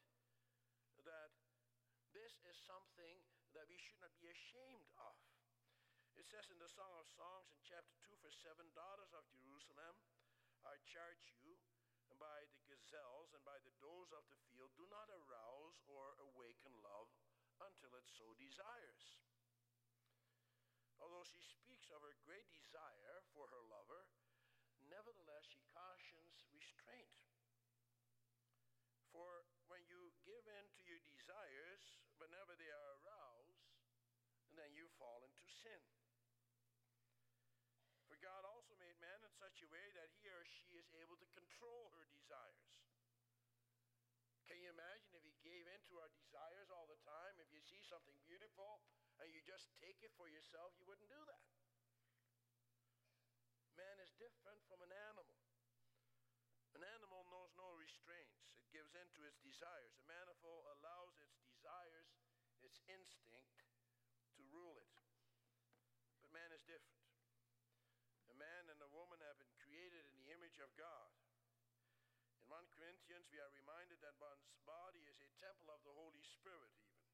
that 1.03 1.31
this 2.15 2.39
is 2.51 2.60
something 2.67 3.15
that 3.55 3.63
we 3.72 3.79
should 3.79 3.96
not 4.03 4.12
be 4.20 4.27
ashamed 4.27 4.91
of. 5.00 5.15
It 6.20 6.27
says 6.27 6.51
in 6.51 6.60
the 6.60 6.67
Song 6.67 6.91
of 7.00 7.08
Songs 7.15 7.48
in 7.55 7.63
chapter 7.63 7.96
2, 8.03 8.12
verse 8.20 8.36
7 8.43 8.60
Daughters 8.75 9.15
of 9.15 9.24
Jerusalem, 9.31 9.96
I 10.67 10.75
charge 10.84 11.31
you, 11.31 11.55
and 12.12 12.20
by 12.20 12.43
the 12.51 12.60
gazelles 12.67 13.31
and 13.31 13.39
by 13.48 13.55
the 13.63 13.72
does 13.79 14.12
of 14.12 14.27
the 14.27 14.36
field, 14.51 14.67
do 14.75 14.84
not 14.91 15.08
arouse 15.15 15.79
or 15.88 16.20
awaken 16.27 16.75
love 16.84 17.08
until 17.63 17.96
it 17.96 18.03
so 18.20 18.27
desires. 18.36 19.15
Although 21.00 21.24
she 21.24 21.39
speaks 21.39 21.88
of 21.96 22.03
her 22.03 22.20
great 22.27 22.51
desire 22.51 23.24
for 23.31 23.48
her 23.48 23.63
lover, 23.72 24.12
nevertheless 24.91 25.48
she 25.48 25.63
cautions 25.72 26.43
restraint. 26.51 27.15
For 29.15 29.48
when 29.72 29.84
you 29.88 30.12
give 30.27 30.43
in 30.48 30.65
to 30.67 30.81
your 30.84 31.00
desires, 31.03 31.84
whenever 32.22 32.53
they 32.53 32.70
are 32.70 32.89
aroused, 33.01 33.65
then 34.53 34.72
you 34.77 34.86
fall 35.01 35.25
into 35.25 35.43
sin. 35.50 35.81
For 38.05 38.15
God 38.22 38.46
also 38.46 38.77
made 38.77 38.93
man 39.01 39.20
in 39.25 39.34
such 39.36 39.65
a 39.65 39.72
way 39.74 39.89
that 39.98 40.13
he 40.22 40.29
or 40.29 40.46
she 40.46 40.77
is 40.77 40.86
able 41.01 41.17
to 41.17 41.27
control 41.34 41.89
her 41.98 42.05
desires. 42.31 42.79
Can 44.47 44.63
you 44.63 44.71
imagine 44.71 45.11
if 45.19 45.23
he 45.27 45.35
gave 45.43 45.67
in 45.67 45.83
to 45.91 46.00
our 46.00 46.07
desires 46.15 46.71
all 46.71 46.88
the 46.88 47.00
time? 47.03 47.35
If 47.43 47.51
you 47.51 47.59
see 47.59 47.83
something 47.83 48.15
beautiful 48.23 48.79
and 49.19 49.27
you 49.35 49.43
just 49.43 49.67
take 49.83 50.00
it 50.00 50.15
for 50.15 50.31
yourself, 50.31 50.71
you 50.79 50.88
wouldn't 50.88 51.11
do 51.11 51.19
that. 51.27 51.43
Man 53.75 54.00
is 54.00 54.15
different 54.15 54.63
from 54.71 54.79
an 54.79 54.95
animal. 55.11 55.27
An 56.71 56.88
animal 56.88 57.27
knows 57.27 57.51
no 57.59 57.67
restraints. 57.75 58.55
It 58.55 58.71
gives 58.71 58.95
in 58.95 59.11
to 59.19 59.27
its 59.27 59.43
desires. 59.43 59.91
A 60.00 60.03
manifold 60.07 60.71
allows 60.79 61.19
its 61.19 61.35
desires, 61.43 62.15
its 62.63 62.79
instinct, 62.88 63.59
to 64.39 64.47
rule 64.55 64.79
it. 64.79 64.95
But 66.23 66.31
man 66.31 66.55
is 66.55 66.63
different. 66.63 67.03
A 68.31 68.35
man 68.39 68.71
and 68.71 68.79
a 68.79 68.91
woman 68.95 69.19
have 69.19 69.35
been 69.35 69.51
created 69.59 70.07
in 70.07 70.15
the 70.15 70.31
image 70.31 70.63
of 70.63 70.71
God. 70.79 71.11
In 73.11 73.19
1 73.19 73.27
Corinthians, 73.27 73.35
we 73.35 73.43
are 73.43 73.59
reminded 73.59 73.99
that 74.07 74.15
one's 74.23 74.47
body 74.63 75.03
is 75.03 75.19
a 75.19 75.27
temple 75.43 75.67
of 75.67 75.83
the 75.83 75.91
Holy 75.91 76.23
Spirit, 76.23 76.71
even. 76.79 77.11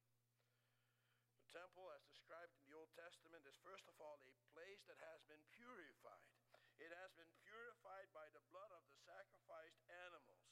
The 1.42 1.50
temple, 1.50 1.90
as 1.90 2.06
described 2.06 2.54
in 2.54 2.62
the 2.70 2.78
Old 2.78 2.94
Testament, 2.94 3.42
is 3.42 3.58
first 3.66 3.82
of 3.90 3.98
all 3.98 4.14
a 4.22 4.30
place 4.54 4.78
that 4.86 5.02
has 5.02 5.26
been 5.26 5.42
purified. 5.58 6.30
It 6.78 6.94
has 6.94 7.10
been 7.18 7.34
purified 7.42 8.14
by 8.14 8.30
the 8.30 8.46
blood 8.46 8.70
of 8.78 8.86
the 8.86 8.94
sacrificed 9.02 9.82
animals. 10.06 10.46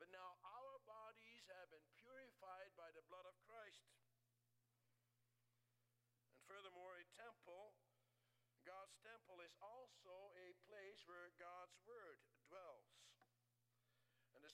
But 0.00 0.08
now 0.08 0.40
our 0.40 0.80
bodies 0.88 1.44
have 1.52 1.68
been 1.68 1.84
purified 2.00 2.72
by 2.72 2.88
the 2.96 3.04
blood 3.12 3.28
of 3.28 3.36
Christ. 3.44 3.92
And 6.32 6.40
furthermore, 6.48 6.96
a 6.96 7.04
temple 7.12 7.76
God's 8.62 8.94
temple 9.02 9.42
is 9.42 9.52
also 9.58 10.30
a 10.38 10.54
place 10.70 11.02
where 11.10 11.34
God's 11.34 11.74
word 11.82 12.21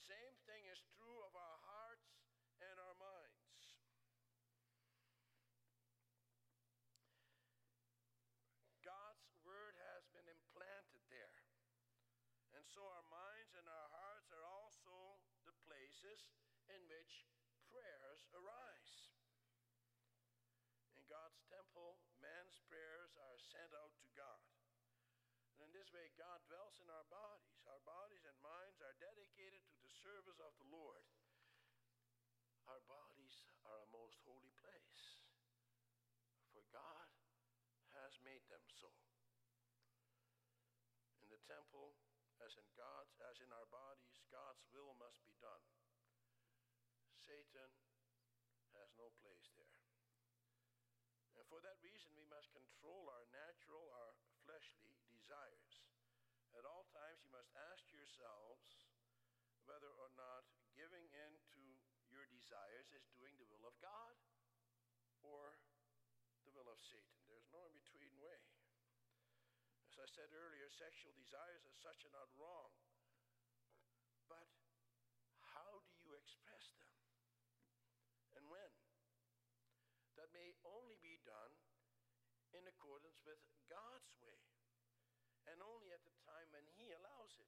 same 0.09 0.37
thing 0.49 0.65
is 0.73 0.81
true 0.97 1.21
of 1.21 1.37
our 1.37 1.59
hearts 1.69 2.09
and 2.65 2.75
our 2.81 2.97
minds. 2.97 3.77
God's 8.81 9.29
word 9.45 9.77
has 9.77 10.09
been 10.09 10.25
implanted 10.25 11.05
there. 11.13 11.37
And 12.57 12.65
so 12.65 12.81
our 12.81 13.05
minds 13.05 13.53
and 13.53 13.69
our 13.69 13.89
hearts 13.93 14.33
are 14.33 14.41
also 14.49 15.21
the 15.45 15.53
places 15.69 16.25
in 16.73 16.81
which 16.89 17.29
prayers 17.69 18.25
arise. 18.33 19.13
In 20.97 21.05
God's 21.05 21.37
temple, 21.53 22.01
man's 22.17 22.57
prayers 22.65 23.13
are 23.13 23.37
sent 23.37 23.77
out 23.77 23.93
to 24.01 24.09
God. 24.17 24.41
And 25.53 25.69
in 25.69 25.71
this 25.75 25.93
way, 25.93 26.09
God 26.17 26.41
dwells 26.49 26.81
in 26.81 26.89
our 26.89 27.05
bodies. 27.13 27.61
Our 27.69 27.83
bodies 27.85 28.25
and 28.25 28.37
minds 28.41 28.81
are 28.81 28.95
dedicated 28.97 29.61
to 29.69 29.77
the 29.85 29.88
service 29.99 30.39
of 30.39 30.55
the 30.59 30.69
Lord. 30.71 31.03
Our 32.71 32.79
bodies 32.87 33.35
are 33.67 33.81
a 33.83 33.93
most 33.95 34.21
holy 34.23 34.53
place, 34.61 35.19
for 36.53 36.63
God 36.71 37.09
has 37.99 38.13
made 38.23 38.45
them 38.47 38.63
so. 38.79 38.93
In 41.19 41.27
the 41.27 41.41
temple, 41.49 41.97
as 42.39 42.55
in 42.55 42.67
God's, 42.79 43.11
as 43.27 43.43
in 43.43 43.51
our 43.51 43.67
bodies, 43.67 44.23
God's 44.31 44.63
will 44.71 44.95
must 44.95 45.19
be 45.27 45.35
done. 45.43 45.65
Satan 47.27 47.71
has 48.79 48.89
no 48.95 49.11
place 49.19 49.51
there. 49.59 49.79
And 51.35 51.43
for 51.51 51.59
that 51.63 51.79
reason, 51.83 52.15
we 52.15 52.27
must 52.31 52.51
control 52.55 53.11
our 53.11 53.25
natural, 53.31 53.83
our 54.05 54.13
fleshly 54.47 54.95
desires. 55.11 55.83
At 56.55 56.65
all 56.65 56.87
times, 56.91 57.23
you 57.23 57.31
must 57.31 57.51
ask 57.71 57.83
yourselves 57.91 58.89
whether 59.69 59.93
or 60.01 60.09
not 60.17 60.49
giving 60.73 61.05
in 61.13 61.31
to 61.53 61.61
your 62.09 62.25
desires 62.49 62.89
is 62.97 63.05
doing 63.13 63.37
the 63.37 63.45
will 63.53 63.69
of 63.69 63.77
God 63.77 64.17
or 65.21 65.53
the 66.41 66.53
will 66.57 66.65
of 66.65 66.81
Satan. 66.81 67.21
There's 67.29 67.45
no 67.53 67.61
in 67.69 67.77
between 67.77 68.09
way. 68.17 68.41
As 69.93 70.01
I 70.01 70.09
said 70.09 70.33
earlier, 70.33 70.65
sexual 70.73 71.13
desires 71.13 71.61
as 71.69 71.77
such 71.77 72.09
are 72.09 72.15
not 72.17 72.33
wrong. 72.33 72.73
But 74.25 74.49
how 75.53 75.85
do 75.93 75.93
you 76.01 76.17
express 76.17 76.73
them? 76.81 76.97
And 78.33 78.49
when? 78.49 78.73
that 80.19 80.35
may 80.35 80.51
only 80.67 80.99
be 80.99 81.15
done 81.23 81.55
in 82.51 82.67
accordance 82.67 83.23
with 83.23 83.39
God's 83.71 84.11
way 84.19 84.35
and 85.47 85.63
only 85.63 85.95
at 85.95 86.03
the 86.03 86.11
time 86.27 86.51
when 86.51 86.67
He 86.75 86.91
allows 86.91 87.39
it. 87.39 87.47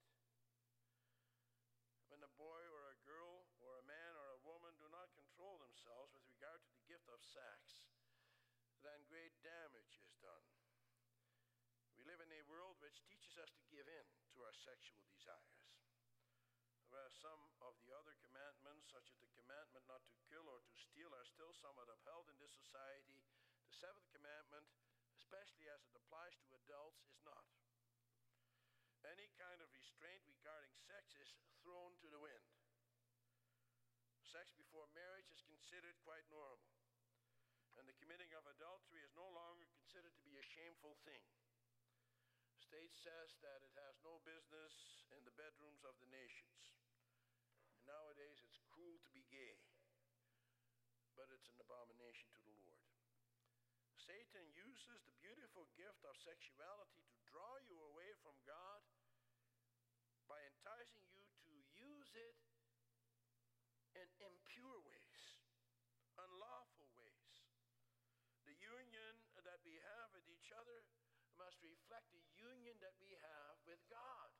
When 2.07 2.23
a 2.23 2.31
boy 2.39 2.63
or 2.71 2.95
a 2.95 3.01
girl 3.03 3.43
or 3.59 3.75
a 3.75 3.87
man 3.91 4.15
or 4.15 4.39
a 4.39 4.43
woman 4.47 4.71
do 4.79 4.87
not 4.87 5.11
control 5.11 5.59
themselves 5.59 6.15
with 6.15 6.23
regard 6.31 6.63
sex, 7.31 7.87
then 8.83 8.99
great 9.07 9.31
damage 9.39 9.95
is 10.03 10.11
done. 10.19 10.47
We 11.95 12.03
live 12.03 12.19
in 12.19 12.31
a 12.31 12.47
world 12.51 12.75
which 12.83 13.03
teaches 13.07 13.39
us 13.39 13.51
to 13.55 13.71
give 13.71 13.87
in 13.87 14.07
to 14.35 14.43
our 14.43 14.55
sexual 14.55 15.03
desires 15.07 15.71
whereas 16.91 17.15
some 17.23 17.39
of 17.63 17.73
the 17.87 17.95
other 17.95 18.11
commandments, 18.19 18.91
such 18.91 19.07
as 19.15 19.17
the 19.23 19.31
commandment 19.39 19.87
not 19.87 20.03
to 20.11 20.15
kill 20.27 20.43
or 20.51 20.59
to 20.59 20.75
steal, 20.75 21.07
are 21.15 21.23
still 21.23 21.55
somewhat 21.55 21.87
upheld 21.87 22.27
in 22.27 22.35
this 22.43 22.51
society, 22.51 23.23
the 23.63 23.71
seventh 23.71 24.05
commandment, 24.11 24.67
especially 25.15 25.71
as 25.71 25.87
it 25.87 25.95
applies 25.95 26.35
to 26.43 26.59
adults, 26.67 26.99
is 27.07 27.15
not. 27.23 27.47
Any 29.07 29.31
kind 29.39 29.63
of 29.63 29.71
restraint 29.71 30.21
regarding 30.27 30.75
sex 30.75 31.15
is 31.15 31.31
thrown 31.63 31.95
to 32.03 32.11
the 32.11 32.19
wind. 32.19 32.47
Sex 34.27 34.51
before 34.59 34.85
marriage 34.91 35.31
is 35.31 35.41
considered 35.47 35.95
quite 36.03 36.27
normal, 36.27 36.75
committing 38.11 38.35
of 38.35 38.43
adultery 38.59 38.99
is 39.07 39.15
no 39.15 39.23
longer 39.31 39.63
considered 39.71 40.11
to 40.11 40.27
be 40.27 40.35
a 40.35 40.43
shameful 40.43 40.99
thing. 41.07 41.23
State 42.59 42.91
says 42.91 43.39
that 43.39 43.63
it 43.63 43.71
has 43.87 43.95
no 44.03 44.19
business 44.27 45.07
in 45.15 45.23
the 45.23 45.31
bedrooms 45.39 45.79
of 45.87 45.95
the 46.03 46.11
nations. 46.11 46.75
And 47.71 47.87
nowadays 47.87 48.43
it's 48.43 48.59
cool 48.67 48.99
to 48.99 49.11
be 49.15 49.23
gay, 49.31 49.63
but 51.15 51.31
it's 51.31 51.47
an 51.55 51.63
abomination 51.63 52.35
to 52.35 52.51
the 52.51 52.59
Lord. 52.67 52.91
Satan 53.95 54.43
uses 54.59 54.99
the 55.07 55.15
beautiful 55.23 55.71
gift 55.79 56.03
of 56.03 56.19
sexuality 56.19 57.07
to 57.15 57.19
draw 57.31 57.63
you 57.63 57.79
away 57.95 58.11
from 58.19 58.35
God 58.43 58.83
by 60.27 60.43
enticing 60.51 61.07
you 61.15 61.23
to 61.47 61.55
use 61.79 62.11
it 62.11 62.40
must 71.61 71.77
reflect 71.77 72.09
the 72.09 72.25
union 72.41 72.73
that 72.81 72.97
we 72.97 73.13
have 73.21 73.55
with 73.69 73.77
God. 73.85 74.33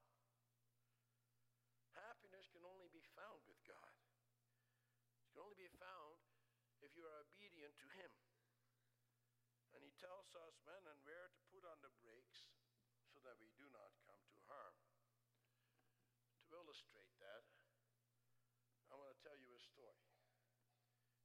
Happiness 1.94 2.50
can 2.50 2.66
only 2.66 2.90
be 2.90 3.06
found 3.14 3.46
with 3.46 3.62
God. 3.62 3.94
It 5.22 5.30
can 5.30 5.46
only 5.46 5.54
be 5.62 5.70
found 5.78 6.18
if 6.82 6.90
you 6.98 7.06
are 7.06 7.22
obedient 7.22 7.78
to 7.78 7.90
Him. 7.94 8.10
And 9.78 9.86
He 9.86 9.94
tells 10.02 10.34
us 10.34 10.58
when 10.66 10.82
and 10.82 10.98
where 11.06 11.30
to 11.30 11.42
put 11.54 11.62
on 11.62 11.78
the 11.86 11.94
brakes 12.02 12.50
so 13.14 13.22
that 13.22 13.38
we 13.38 13.54
do 13.54 13.70
not 13.70 13.94
come 14.02 14.18
to 14.18 14.42
harm. 14.50 14.78
To 16.50 16.58
illustrate 16.58 17.14
that, 17.22 17.46
I 18.90 18.98
want 18.98 19.14
to 19.14 19.22
tell 19.22 19.38
you 19.38 19.54
a 19.54 19.62
story. 19.62 20.10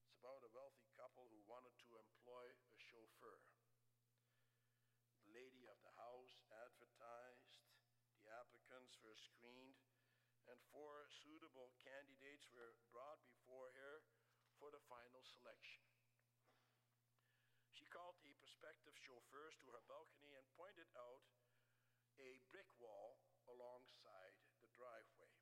It's 0.05 0.21
about 0.21 0.45
a 0.45 0.53
wealthy 0.53 0.93
couple 0.93 1.25
who 1.33 1.41
wanted 1.49 1.73
to 1.89 1.97
employ 1.97 2.53
a 2.53 2.77
chauffeur. 2.77 3.41
The 5.27 5.35
lady 5.35 5.67
of 5.67 5.75
the 5.83 5.91
house 5.99 6.39
advertised, 6.55 7.59
the 8.23 8.31
applicants 8.31 8.95
were 9.03 9.19
screened, 9.19 9.75
and 10.47 10.55
candidates 11.81 12.53
were 12.53 12.77
brought 12.93 13.25
before 13.33 13.73
her 13.73 14.05
for 14.61 14.69
the 14.69 14.83
final 14.93 15.25
selection. 15.25 15.81
She 17.73 17.89
called 17.89 18.21
the 18.21 18.37
prospective 18.37 18.93
chauffeurs 19.01 19.57
to 19.65 19.73
her 19.73 19.81
balcony 19.89 20.37
and 20.37 20.45
pointed 20.53 20.89
out 21.01 21.25
a 22.21 22.37
brick 22.53 22.69
wall 22.77 23.17
alongside 23.49 24.37
the 24.61 24.69
driveway. 24.77 25.33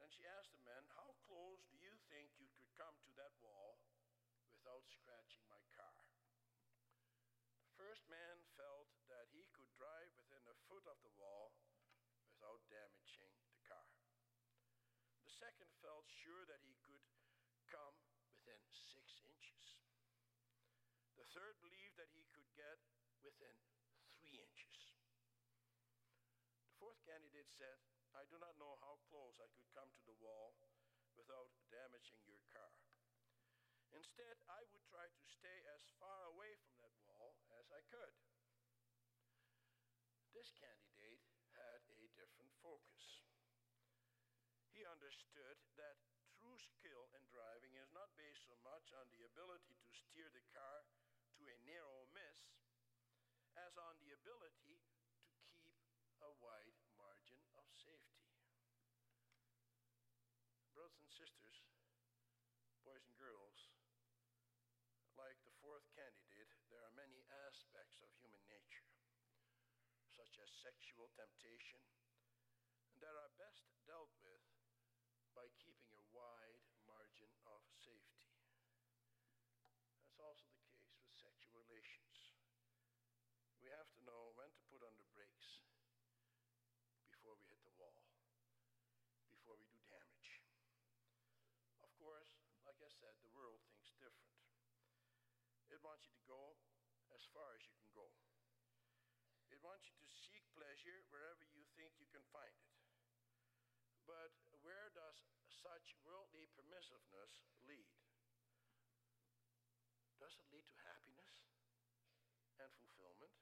Then 0.00 0.08
she 0.08 0.24
asked 0.24 0.56
the 0.56 0.64
men, 0.64 0.88
How 0.96 1.12
close 1.28 1.60
do 1.68 1.76
you 1.76 1.92
think 2.08 2.32
you 2.40 2.48
could 2.56 2.72
come 2.72 2.96
to 3.04 3.12
that 3.20 3.36
wall 3.44 3.76
without 4.56 4.88
scratching 4.88 5.44
my 5.52 5.60
car? 5.76 6.00
The 7.60 7.76
first 7.76 8.08
man 8.08 8.40
felt 8.56 8.88
that 9.12 9.28
he 9.36 9.44
could 9.52 9.68
drive 9.76 10.12
within 10.16 10.44
a 10.48 10.56
foot 10.64 10.88
of 10.88 10.96
the 11.04 11.12
wall 11.20 11.52
without 12.24 12.64
damaging 12.72 13.36
the 13.52 13.52
second 15.40 15.70
felt 15.80 16.04
sure 16.08 16.44
that 16.44 16.60
he 16.60 16.76
could 16.84 17.04
come 17.72 17.96
within 18.28 18.60
six 18.68 19.24
inches. 19.24 19.80
The 21.16 21.28
third 21.32 21.56
believed 21.64 21.96
that 21.96 22.12
he 22.12 22.28
could 22.36 22.48
get 22.52 22.80
within 23.24 23.56
three 24.12 24.36
inches. 24.36 24.92
The 26.68 26.76
fourth 26.76 27.00
candidate 27.08 27.48
said, 27.48 27.80
I 28.12 28.28
do 28.28 28.36
not 28.36 28.60
know 28.60 28.76
how 28.84 29.00
close 29.08 29.40
I 29.40 29.48
could 29.56 29.68
come 29.72 29.88
to 29.88 30.04
the 30.04 30.18
wall 30.20 30.52
without 31.16 31.48
damaging 31.72 32.20
your 32.28 32.44
car. 32.52 32.76
Instead, 33.92 34.36
I 34.48 34.60
would 34.72 34.84
try 34.88 35.04
to 35.04 35.24
stay 35.28 35.58
as 35.72 35.84
far 36.00 36.28
away 36.32 36.56
from 36.64 36.76
that 36.80 36.96
wall 37.08 37.36
as 37.60 37.68
I 37.72 37.80
could. 37.88 38.16
This 40.32 40.48
candidate 40.56 41.24
had 41.52 41.80
a 42.00 42.08
different 42.16 42.52
focus. 42.64 43.20
He 44.72 44.80
understood 45.12 45.60
that 45.76 46.00
true 46.40 46.56
skill 46.56 47.04
in 47.12 47.20
driving 47.28 47.76
is 47.76 47.92
not 47.92 48.08
based 48.16 48.48
so 48.48 48.56
much 48.64 48.96
on 48.96 49.04
the 49.12 49.20
ability 49.28 49.76
to 49.84 49.92
steer 49.92 50.24
the 50.32 50.40
car 50.56 50.88
to 51.36 51.44
a 51.44 51.56
narrow 51.68 52.08
miss 52.16 52.40
as 53.60 53.76
on 53.76 53.92
the 54.00 54.08
ability 54.16 54.80
to 55.60 55.68
keep 55.92 56.16
a 56.24 56.32
wide 56.40 56.80
margin 56.96 57.44
of 57.60 57.68
safety. 57.76 58.24
Brothers 60.72 61.04
and 61.04 61.12
sisters, 61.12 61.60
boys 62.80 63.04
and 63.04 63.12
girls, 63.20 63.68
like 65.20 65.36
the 65.44 65.52
fourth 65.60 65.84
candidate, 65.92 66.48
there 66.72 66.80
are 66.88 66.96
many 66.96 67.20
aspects 67.52 68.00
of 68.00 68.08
human 68.16 68.40
nature, 68.48 68.88
such 70.08 70.40
as 70.40 70.48
sexual 70.64 71.12
temptation, 71.12 71.84
that 73.04 73.12
are 73.12 73.28
best 73.36 73.68
dealt 73.84 74.16
with 74.24 74.51
by 75.32 75.48
keeping 75.64 75.88
a 75.96 76.04
wide 76.12 76.60
margin 76.84 77.32
of 77.48 77.64
safety. 77.80 78.28
That's 80.04 80.20
also 80.20 80.52
the 80.52 80.60
case 80.68 80.92
with 81.00 81.08
sexual 81.16 81.56
relations. 81.56 82.36
We 83.64 83.72
have 83.72 83.88
to 83.96 84.04
know 84.04 84.36
when 84.36 84.52
to 84.52 84.62
put 84.68 84.84
on 84.84 84.92
the 85.00 85.08
brakes 85.08 85.64
before 87.08 87.32
we 87.40 87.48
hit 87.48 87.64
the 87.64 87.72
wall, 87.80 87.96
before 89.32 89.56
we 89.56 89.64
do 89.72 89.80
damage. 89.88 90.44
Of 91.80 91.88
course, 91.96 92.36
like 92.68 92.82
I 92.84 92.92
said, 92.92 93.16
the 93.24 93.32
world 93.32 93.64
thinks 93.72 93.88
different. 93.96 94.36
It 95.72 95.80
wants 95.80 96.04
you 96.04 96.12
to 96.12 96.28
go 96.28 96.60
as 97.16 97.24
far 97.32 97.56
as 97.56 97.64
you 97.64 97.72
can 97.80 97.88
go. 97.96 98.12
It 99.48 99.60
wants 99.64 99.88
you 99.88 99.96
to 99.96 100.08
seek 100.12 100.44
pleasure 100.52 101.08
wherever 101.08 101.44
you 101.56 101.64
think 101.80 101.96
you 101.96 102.08
can 102.12 102.24
find 102.28 102.52
it. 102.52 102.72
But 104.04 104.34
where 104.66 104.90
does 104.94 105.18
such 105.62 105.94
worldly 106.02 106.50
permissiveness 106.58 107.38
lead? 107.62 107.94
Does 110.18 110.34
it 110.34 110.50
lead 110.50 110.66
to 110.66 110.86
happiness 110.90 111.34
and 112.58 112.70
fulfillment? 112.82 113.34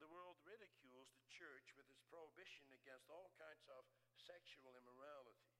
The 0.00 0.08
world 0.08 0.40
ridicules 0.44 1.12
the 1.16 1.28
church 1.28 1.76
with 1.76 1.88
its 1.88 2.04
prohibition 2.08 2.68
against 2.72 3.12
all 3.12 3.32
kinds 3.36 3.64
of 3.68 3.84
sexual 4.16 4.76
immorality. 4.76 5.52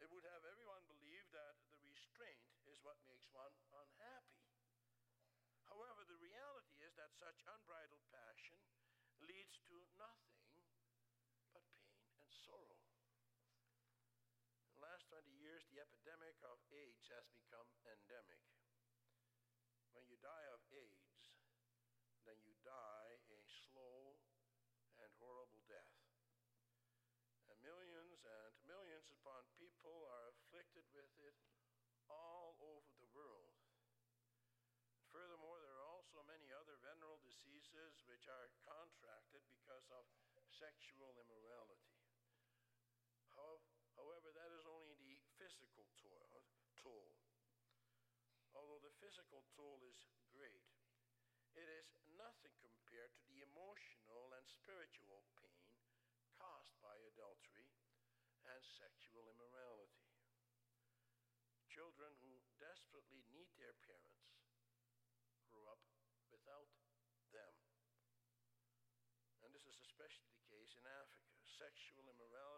It 0.00 0.12
would 0.12 0.28
have 0.28 0.44
everyone 0.44 0.84
believe 0.84 1.24
that 1.32 1.56
the 1.72 1.80
restraint 1.80 2.44
is 2.68 2.80
what 2.84 3.00
makes 3.08 3.24
one 3.32 3.56
unhappy. 3.72 4.44
However, 5.64 6.04
the 6.04 6.20
reality 6.20 6.76
is 6.84 6.92
that 7.00 7.16
such 7.16 7.40
unbridled 7.48 8.04
passion 8.12 8.60
leads 9.24 9.56
to 9.72 9.80
nothing 9.96 10.44
but 11.56 11.64
pain 11.80 12.04
and 12.20 12.28
sorrow. 12.44 12.84
In 14.68 14.76
the 14.76 14.84
last 14.84 15.08
20 15.08 15.24
years, 15.40 15.64
the 15.72 15.80
epidemic 16.04 16.36
of 16.44 16.60
AIDS 16.68 17.08
has 17.08 17.24
become 17.32 17.64
endemic. 17.88 18.44
When 19.96 20.04
you 20.04 20.20
die 20.20 20.48
of 20.52 20.60
AIDS, 20.68 21.32
then 22.28 22.36
you 22.44 22.52
die 22.60 23.16
a 23.32 23.40
slow 23.48 24.20
and 25.00 25.08
horrible 25.16 25.64
death. 25.64 25.96
And 27.48 27.56
millions 27.64 28.20
and 28.20 28.52
millions 28.68 29.08
upon 29.16 29.48
people 29.56 30.04
are 30.20 30.28
afflicted 30.28 30.84
with 30.92 31.08
it 31.24 31.40
all 32.12 32.60
over 32.60 32.92
the 33.00 33.08
world. 33.16 33.56
Furthermore, 35.08 35.56
there 35.64 35.72
are 35.72 35.88
also 35.88 36.20
many 36.28 36.52
other 36.52 36.76
venereal 36.84 37.16
diseases 37.24 37.96
which 38.04 38.28
are 38.28 38.52
contracted 38.60 39.40
because 39.48 39.88
of 39.88 40.04
sexual 40.52 41.16
immorality. 41.16 41.96
However, 43.94 44.30
that 44.34 44.50
is 44.54 44.66
only 44.66 44.94
the 44.98 45.18
physical 45.38 45.86
toll, 45.98 46.42
toll. 46.78 47.18
Although 48.54 48.82
the 48.82 48.93
physical 49.04 49.44
toll 49.52 49.84
is 49.84 50.00
great, 50.32 50.64
it 51.52 51.68
is 51.68 51.92
nothing 52.16 52.56
compared 52.56 53.12
to 53.12 53.24
the 53.28 53.44
emotional 53.44 54.32
and 54.32 54.48
spiritual 54.48 55.20
pain 55.36 55.60
caused 56.40 56.72
by 56.80 56.96
adultery 57.12 57.68
and 58.48 58.64
sexual 58.64 59.28
immorality. 59.28 60.08
Children 61.68 62.16
who 62.24 62.40
desperately 62.56 63.20
need 63.28 63.52
their 63.60 63.76
parents 63.84 64.40
grow 65.52 65.68
up 65.68 65.84
without 66.32 66.72
them. 67.28 67.52
And 69.44 69.52
this 69.52 69.68
is 69.68 69.76
especially 69.84 70.32
the 70.32 70.48
case 70.48 70.80
in 70.80 70.88
Africa 70.88 71.44
sexual 71.60 72.08
immorality 72.08 72.53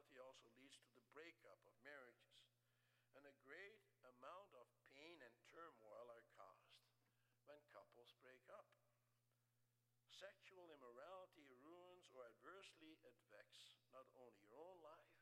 or 12.17 12.25
adversely 12.33 12.97
vexes 13.05 13.61
not 13.93 14.09
only 14.17 14.41
your 14.49 14.57
own 14.57 14.81
life, 14.81 15.13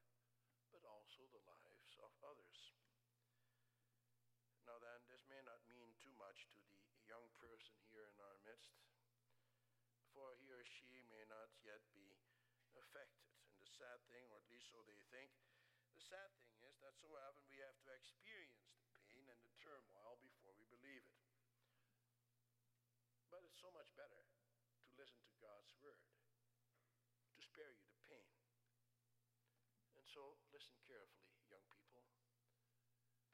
but 0.70 0.86
also 0.86 1.26
the 1.34 1.42
lives 1.42 1.98
of 1.98 2.14
others. 2.22 2.70
Now, 4.62 4.78
then, 4.78 5.02
this 5.10 5.26
may 5.26 5.42
not 5.42 5.60
mean 5.66 5.90
too 5.98 6.14
much 6.14 6.46
to 6.54 6.62
the 6.62 6.78
young 7.04 7.26
person 7.36 7.74
here 7.90 8.06
in 8.06 8.18
our 8.22 8.38
midst, 8.46 8.78
for 10.14 10.38
he 10.38 10.48
or 10.54 10.62
she 10.62 11.02
may 11.10 11.26
not 11.26 11.50
yet 11.66 11.82
be 11.90 12.14
affected. 12.78 13.26
And 13.50 13.58
the 13.58 13.68
sad 13.68 13.98
thing, 14.08 14.24
or 14.30 14.38
at 14.40 14.48
least 14.48 14.70
so 14.70 14.80
they 14.86 15.02
think, 15.10 15.34
the 15.92 16.00
sad 16.00 16.30
thing 16.40 16.56
is 16.64 16.78
that 16.80 16.96
so 16.96 17.10
often 17.12 17.44
we 17.50 17.60
have 17.60 17.76
to 17.84 17.90
experience 17.92 18.64
the 18.70 19.02
pain 19.10 19.26
and 19.28 19.42
the 19.42 19.52
turmoil 19.60 20.16
before 20.22 20.56
we 20.56 20.64
believe 20.70 21.04
it. 21.04 21.18
But 23.28 23.44
it's 23.44 23.58
so 23.58 23.68
much 23.74 23.90
better 23.98 24.23
so 30.14 30.38
listen 30.54 30.78
carefully, 30.86 31.34
young 31.50 31.66
people, 31.74 32.06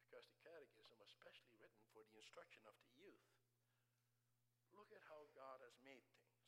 because 0.01 0.25
the 0.33 0.41
catechism 0.41 0.97
was 0.97 1.13
specially 1.13 1.53
written 1.61 1.85
for 1.93 2.01
the 2.09 2.17
instruction 2.17 2.65
of 2.65 2.73
the 2.81 2.89
youth. 2.97 3.21
Look 4.73 4.89
at 4.89 5.05
how 5.05 5.29
God 5.37 5.61
has 5.61 5.77
made 5.85 6.01
things. 6.17 6.41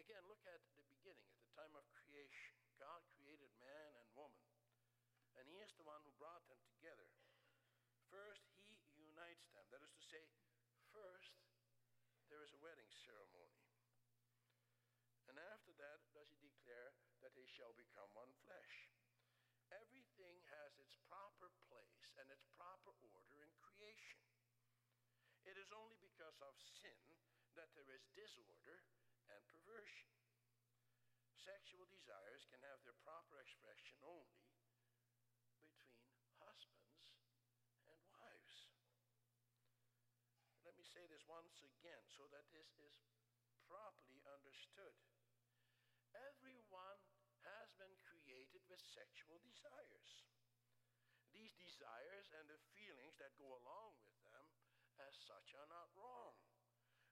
Again, 0.00 0.24
look 0.24 0.40
at 0.48 0.64
the 0.80 0.88
beginning, 0.88 1.28
at 1.28 1.36
the 1.36 1.52
time 1.52 1.76
of 1.76 1.84
creation. 2.00 2.56
God 2.80 3.04
created 3.12 3.52
man 3.60 4.00
and 4.00 4.08
woman, 4.16 4.40
and 5.36 5.44
He 5.44 5.60
is 5.60 5.76
the 5.76 5.84
one 5.84 6.00
who 6.00 6.16
brought 6.16 6.48
them 6.48 6.64
together. 6.72 7.12
First, 8.08 8.48
He 8.64 8.80
unites 8.96 9.52
them. 9.52 9.68
That 9.68 9.84
is 9.84 9.92
to 10.00 10.04
say, 10.08 10.24
first, 10.96 11.36
there 12.32 12.40
is 12.40 12.56
a 12.56 12.62
wedding 12.64 12.88
ceremony. 13.04 13.60
And 15.28 15.36
after 15.52 15.76
that, 15.76 16.08
does 16.16 16.32
He 16.32 16.40
declare 16.40 16.96
that 17.20 17.36
they 17.36 17.44
shall 17.44 17.76
become 17.76 18.08
one 18.16 18.32
flesh. 18.40 18.96
Everything 19.74 20.38
has 20.46 20.78
its 20.78 20.94
proper 21.10 21.50
place 21.66 22.06
and 22.22 22.30
its 22.30 22.46
proper 22.54 22.94
order 23.02 23.42
in 23.42 23.50
creation. 23.58 24.22
It 25.46 25.54
is 25.54 25.70
only 25.70 25.94
because 26.02 26.34
of 26.42 26.58
sin 26.58 26.98
that 27.54 27.70
there 27.78 27.86
is 27.94 28.02
disorder 28.18 28.82
and 29.30 29.38
perversion. 29.46 30.10
Sexual 31.38 31.86
desires 31.86 32.42
can 32.50 32.58
have 32.66 32.82
their 32.82 32.98
proper 33.06 33.38
expression 33.38 33.94
only 34.02 34.42
between 35.70 36.26
husbands 36.42 37.14
and 37.86 37.94
wives. 38.10 38.74
Let 40.66 40.74
me 40.74 40.82
say 40.82 41.06
this 41.06 41.22
once 41.30 41.62
again 41.62 42.02
so 42.10 42.26
that 42.34 42.50
this 42.50 42.74
is 42.82 42.98
properly 43.70 44.26
understood. 44.26 44.98
Everyone 46.34 46.98
has 47.46 47.70
been 47.78 47.94
created 48.02 48.66
with 48.66 48.82
sexual 48.82 49.38
desires. 49.46 50.26
These 51.30 51.54
desires 51.62 52.26
and 52.34 52.50
the 52.50 52.58
feelings 52.74 53.14
that 53.22 53.38
go 53.38 53.54
along 53.62 53.94
with 54.02 54.05
as 55.04 55.14
such, 55.26 55.52
are 55.56 55.68
not 55.68 55.92
wrong. 55.96 56.36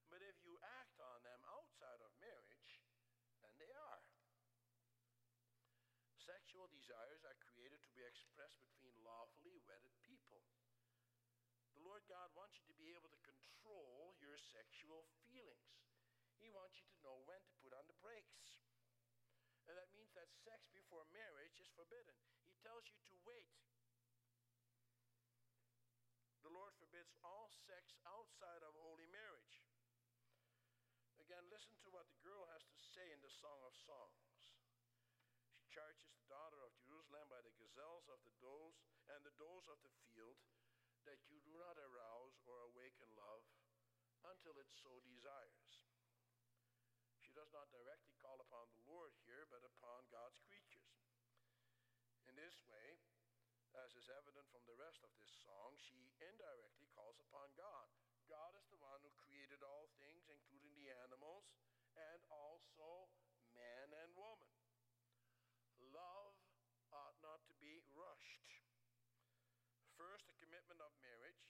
But 0.08 0.24
if 0.24 0.36
you 0.44 0.54
act 0.80 0.96
on 1.00 1.20
them 1.24 1.40
outside 1.48 2.00
of 2.04 2.12
marriage, 2.20 2.80
then 3.42 3.52
they 3.58 3.72
are. 3.72 4.04
Sexual 6.24 6.72
desires 6.72 7.20
are 7.28 7.36
created 7.52 7.82
to 7.84 7.92
be 7.92 8.04
expressed 8.04 8.56
between 8.64 8.96
lawfully 9.04 9.60
wedded 9.68 9.92
people. 10.08 10.40
The 11.76 11.84
Lord 11.84 12.06
God 12.08 12.32
wants 12.32 12.56
you 12.56 12.64
to 12.72 12.80
be 12.80 12.96
able 12.96 13.12
to 13.12 13.26
control 13.26 14.16
your 14.22 14.40
sexual 14.40 15.04
feelings. 15.28 15.84
He 16.40 16.48
wants 16.48 16.80
you 16.80 16.88
to 16.88 17.02
know 17.04 17.20
when 17.28 17.40
to 17.44 17.60
put 17.60 17.76
on 17.76 17.84
the 17.88 18.00
brakes. 18.00 18.60
And 19.68 19.76
that 19.76 19.92
means 19.92 20.12
that 20.12 20.28
sex 20.44 20.68
before 20.72 21.08
marriage 21.12 21.56
is 21.60 21.68
forbidden. 21.72 22.16
He 22.44 22.56
tells 22.60 22.84
you 22.92 23.00
to 23.08 23.16
wait. 23.24 23.52
The 26.44 26.52
Lord 26.52 26.76
forbids 26.76 27.13
all 27.24 27.48
sex 27.64 27.96
outside 28.04 28.60
of 28.60 28.76
holy 28.76 29.08
marriage. 29.08 29.64
Again, 31.24 31.48
listen 31.48 31.72
to 31.80 31.88
what 31.88 32.04
the 32.12 32.20
girl 32.20 32.44
has 32.52 32.68
to 32.68 32.78
say 32.92 33.08
in 33.08 33.20
the 33.24 33.32
Song 33.32 33.56
of 33.64 33.72
Songs. 33.72 34.52
She 35.56 35.64
charges 35.72 36.12
the 36.12 36.28
daughter 36.28 36.60
of 36.60 36.76
Jerusalem 36.84 37.24
by 37.32 37.40
the 37.40 37.56
gazelles 37.56 38.04
of 38.12 38.20
the 38.28 38.36
does 38.44 38.76
and 39.08 39.24
the 39.24 39.32
does 39.40 39.64
of 39.72 39.80
the 39.80 39.94
field 40.04 40.36
that 41.08 41.24
you 41.32 41.40
do 41.44 41.56
not 41.56 41.80
arouse 41.80 42.36
or 42.44 42.60
awaken 42.68 43.08
love 43.16 43.44
until 44.28 44.56
it 44.60 44.68
so 44.72 45.00
desires. 45.04 45.84
She 47.24 47.32
does 47.32 47.52
not 47.52 47.72
directly 47.72 48.16
call 48.20 48.40
upon 48.40 48.68
the 48.72 48.84
Lord 48.84 49.12
here, 49.24 49.48
but 49.48 49.64
upon 49.64 50.04
God's 50.12 50.40
creatures. 50.44 50.92
In 52.28 52.36
this 52.36 52.56
way, 52.68 53.00
as 53.80 53.92
is 53.98 54.08
evident 54.08 54.48
from 54.48 54.64
the 54.64 54.78
rest 54.80 55.02
of 55.04 55.12
this 55.18 55.32
song, 55.44 55.76
she 55.80 56.14
indirectly 56.22 56.83
upon 57.34 57.50
God. 57.58 57.90
God 58.30 58.54
is 58.54 58.70
the 58.70 58.78
one 58.78 59.02
who 59.02 59.10
created 59.18 59.58
all 59.66 59.90
things, 59.98 60.22
including 60.30 60.70
the 60.78 60.86
animals, 61.02 61.50
and 61.98 62.22
also 62.30 63.10
man 63.58 63.90
and 64.06 64.14
woman. 64.14 64.54
Love 65.90 66.38
ought 66.94 67.18
not 67.26 67.42
to 67.50 67.54
be 67.58 67.82
rushed. 67.90 68.62
First, 69.98 70.30
the 70.30 70.38
commitment 70.38 70.78
of 70.78 70.94
marriage, 71.02 71.42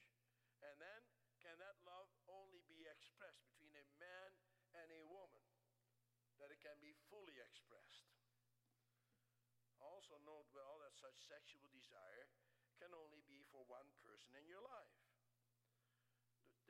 and 0.64 0.80
then 0.80 1.04
can 1.44 1.60
that 1.60 1.76
love 1.84 2.08
only 2.32 2.64
be 2.64 2.88
expressed 2.88 3.44
between 3.44 3.76
a 3.76 3.84
man 4.00 4.32
and 4.80 4.88
a 4.88 5.04
woman? 5.04 5.44
that 6.42 6.50
it 6.50 6.58
can 6.58 6.74
be 6.82 6.90
fully 7.14 7.38
expressed. 7.38 8.10
Also, 9.78 10.18
note 10.26 10.50
well 10.50 10.82
that 10.82 10.98
such 10.98 11.14
sexual 11.30 11.62
desire 11.70 12.26
can 12.82 12.90
only 12.90 13.22
be 13.30 13.46
for 13.54 13.62
one 13.70 13.86
person 14.02 14.34
in 14.34 14.42
your 14.50 14.58
life. 14.58 14.93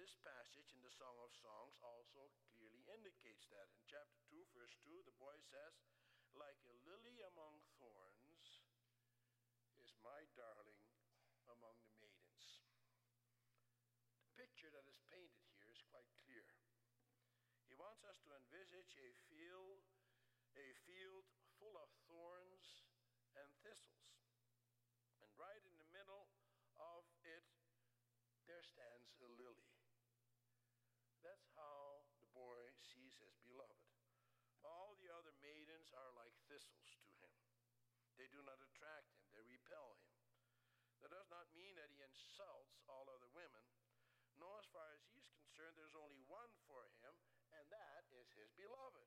This 0.04 0.20
passage 0.20 0.68
in 0.76 0.84
the 0.84 0.92
Song 1.00 1.16
of 1.16 1.32
Songs 1.32 1.80
also 1.80 2.28
clearly 2.52 2.84
indicates 2.92 3.48
that. 3.48 3.72
In 3.72 3.88
chapter 3.88 4.20
2, 4.28 4.36
verse 4.52 4.76
2, 4.84 5.00
the 5.00 5.16
boy 5.16 5.32
says, 5.48 5.80
Like 6.36 6.60
a 6.68 6.76
lily 6.84 7.24
among 7.24 7.64
thorns 7.80 8.68
is 9.80 9.96
my 10.04 10.28
darling 10.36 10.84
among 11.48 11.80
the 11.88 11.96
maidens. 11.96 12.68
The 14.28 14.36
picture 14.36 14.68
that 14.76 14.84
is 14.84 15.00
painted 15.08 15.40
here 15.56 15.72
is 15.72 15.80
quite 15.88 16.12
clear. 16.28 16.52
He 17.64 17.72
wants 17.72 18.04
us 18.04 18.20
to 18.28 18.36
envisage 18.36 18.92
a 19.00 19.10
field, 19.32 19.88
a 20.52 20.68
field 20.84 21.24
full 21.56 21.80
of 21.80 21.88
thorns 22.12 22.84
and 23.40 23.48
thistles. 23.64 24.20
And 25.24 25.32
right 25.40 25.64
in 25.64 25.80
the 25.80 25.88
middle 25.96 26.28
of 26.76 27.08
it, 27.24 27.48
there 28.44 28.60
stands 28.60 29.08
a 29.24 29.32
lily. 29.40 29.64
That's 31.24 31.48
how 31.56 32.04
the 32.20 32.28
boy 32.36 32.68
sees 32.84 33.16
his 33.16 33.32
beloved. 33.48 33.88
All 34.60 34.92
the 35.00 35.08
other 35.08 35.32
maidens 35.40 35.88
are 35.96 36.12
like 36.12 36.36
thistles 36.52 36.92
to 37.00 37.08
him. 37.16 37.32
They 38.20 38.28
do 38.28 38.44
not 38.44 38.60
attract 38.60 39.08
him, 39.16 39.24
they 39.32 39.40
repel 39.48 39.96
him. 39.96 40.12
That 41.00 41.16
does 41.16 41.32
not 41.32 41.48
mean 41.56 41.80
that 41.80 41.88
he 41.88 42.04
insults 42.34 42.82
all 42.90 43.06
other 43.06 43.30
women. 43.30 43.62
No, 44.42 44.50
as 44.58 44.66
far 44.74 44.90
as 44.90 44.98
he's 45.06 45.30
concerned, 45.38 45.78
there's 45.78 45.94
only 45.94 46.18
one 46.26 46.50
for 46.66 46.82
him, 46.98 47.14
and 47.54 47.62
that 47.70 48.02
is 48.10 48.26
his 48.34 48.50
beloved. 48.58 49.06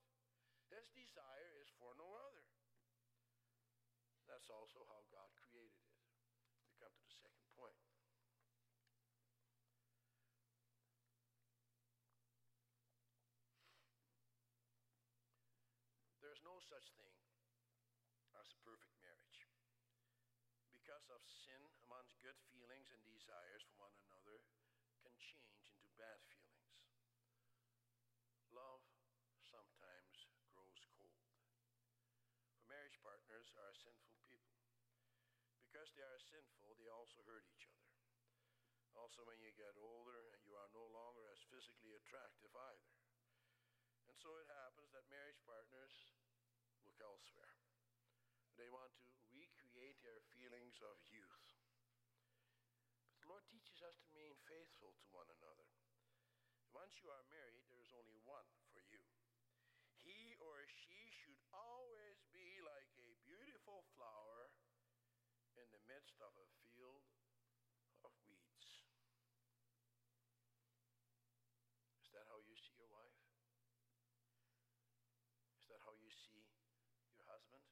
His 0.72 0.88
desire 0.96 1.52
is 1.60 1.68
for 1.76 1.92
no 2.00 2.08
other. 2.08 2.48
That's 4.32 4.48
also 4.48 4.80
how 4.88 5.04
God 5.12 5.28
created 5.44 5.76
it. 5.76 6.00
We 6.72 6.80
come 6.80 6.96
to 6.96 7.04
the 7.04 7.20
second 7.20 7.52
point. 7.52 7.76
There's 16.24 16.40
no 16.48 16.63
such 16.63 16.96
thing 16.96 17.16
as 18.40 18.48
a 18.56 18.60
perfect 18.63 18.96
marriage. 19.04 19.44
Because 20.72 21.12
of 21.12 21.20
sin, 21.28 21.77
good 22.24 22.38
feelings 22.50 22.90
and 22.90 23.02
desires 23.06 23.62
for 23.68 23.78
one 23.88 23.94
another 24.10 24.42
can 25.02 25.14
change 25.18 25.70
into 25.70 25.90
bad 26.00 26.18
feelings. 26.30 26.82
Love 28.50 28.82
sometimes 29.44 30.28
grows 30.50 30.82
cold. 30.98 31.22
For 32.58 32.66
marriage 32.68 32.98
partners 33.04 33.54
are 33.60 33.74
sinful 33.78 34.18
people. 34.26 34.58
Because 35.62 35.94
they 35.94 36.06
are 36.06 36.22
sinful, 36.22 36.74
they 36.80 36.90
also 36.90 37.22
hurt 37.28 37.46
each 37.46 37.70
other. 37.70 37.88
Also, 38.98 39.22
when 39.30 39.38
you 39.38 39.54
get 39.54 39.78
older, 39.78 40.34
you 40.42 40.58
are 40.58 40.74
no 40.74 40.90
longer 40.90 41.22
as 41.30 41.46
physically 41.54 41.94
attractive 41.94 42.50
either. 42.50 42.98
And 44.10 44.18
so 44.18 44.34
it 44.42 44.50
happens 44.50 44.90
that 44.96 45.06
marriage 45.14 45.38
partners 45.46 45.94
look 46.82 46.98
elsewhere. 46.98 47.62
They 48.58 48.74
want 48.74 48.90
to 49.06 49.10
recreate 49.30 50.02
their 50.02 50.18
feelings 50.34 50.82
of 50.82 50.98
youth. 51.14 51.46
But 53.14 53.22
the 53.22 53.30
Lord 53.30 53.46
teaches 53.46 53.86
us 53.86 53.94
to 54.02 54.10
remain 54.10 54.34
faithful 54.50 54.98
to 54.98 55.06
one 55.14 55.30
another. 55.30 55.70
Once 56.78 56.94
you 57.02 57.10
are 57.10 57.26
married, 57.34 57.66
there 57.74 57.82
is 57.82 57.90
only 57.98 58.22
one 58.22 58.46
for 58.70 58.86
you. 58.86 59.02
He 59.98 60.38
or 60.38 60.62
she 60.70 61.10
should 61.10 61.42
always 61.50 62.22
be 62.30 62.62
like 62.62 62.86
a 63.02 63.18
beautiful 63.26 63.82
flower 63.98 64.54
in 65.58 65.66
the 65.74 65.82
midst 65.90 66.22
of 66.22 66.30
a 66.38 66.46
field 66.62 67.02
of 68.06 68.13
weeds. 68.30 68.86
Is 72.06 72.13
that 72.13 72.30
how 72.30 72.38
you 72.46 72.54
see 72.54 72.78
your 72.78 72.94
wife? 72.94 73.26
Is 75.58 75.66
that 75.74 75.82
how 75.82 75.98
you 75.98 76.13
see 76.13 76.46
your 77.18 77.26
husband? 77.26 77.66